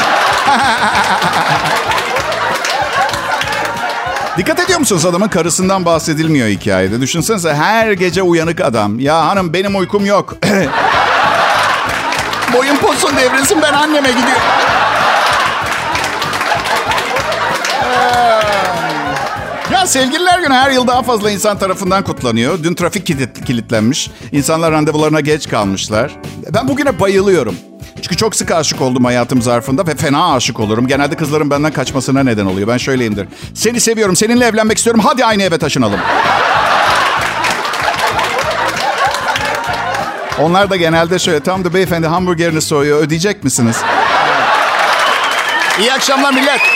Dikkat 4.38 4.60
ediyor 4.60 4.80
musunuz 4.80 5.06
adamın 5.06 5.28
karısından 5.28 5.86
bahsedilmiyor 5.86 6.48
hikayede. 6.48 7.02
Düşünsenize 7.02 7.54
her 7.54 7.92
gece 7.92 8.22
uyanık 8.22 8.62
adam. 8.62 9.00
Ya 9.00 9.28
hanım 9.28 9.54
benim 9.54 9.76
uykum 9.76 10.06
yok. 10.06 10.36
Boyun 12.54 12.78
posun 12.78 13.18
devrilsin 13.18 13.62
ben 13.62 13.74
anneme 13.74 14.10
gidiyorum. 14.10 14.42
Ya 19.82 19.88
sevgililer 19.88 20.40
günü 20.40 20.54
her 20.54 20.72
yıl 20.72 20.88
daha 20.88 21.04
fazla 21.04 21.32
insan 21.32 21.58
tarafından 21.58 22.04
kutlanıyor. 22.04 22.64
Dün 22.64 22.74
trafik 22.74 23.06
kilit, 23.06 23.46
kilitlenmiş. 23.46 24.12
İnsanlar 24.32 24.72
randevularına 24.72 25.20
geç 25.20 25.50
kalmışlar. 25.50 26.12
Ben 26.54 26.68
bugüne 26.68 27.00
bayılıyorum. 27.00 27.56
Çünkü 28.02 28.18
çok 28.18 28.36
sık 28.36 28.52
aşık 28.52 28.82
oldum 28.82 29.06
hayatım 29.06 29.42
zarfında 29.42 29.88
ve 29.88 29.96
fena 29.96 30.34
aşık 30.34 30.60
olurum. 30.60 30.88
Genelde 30.88 31.16
kızların 31.16 31.50
benden 31.50 31.74
kaçmasına 31.74 32.24
neden 32.24 32.46
oluyor. 32.46 32.68
Ben 32.68 32.78
şöyleyimdir. 32.78 33.28
Seni 33.54 33.80
seviyorum, 33.80 34.16
seninle 34.16 34.46
evlenmek 34.46 34.78
istiyorum. 34.78 35.02
Hadi 35.06 35.26
aynı 35.26 35.44
eve 35.44 35.58
taşınalım. 35.58 36.00
Onlar 40.40 40.70
da 40.70 40.76
genelde 40.76 41.20
şöyle, 41.20 41.40
tam 41.40 41.64
da 41.64 41.74
beyefendi 41.74 42.08
hamburgerini 42.08 42.62
soğuyor, 42.62 43.00
ödeyecek 43.00 43.44
misiniz? 43.44 43.78
İyi 45.80 45.94
akşamlar 45.94 46.34
millet. 46.34 46.71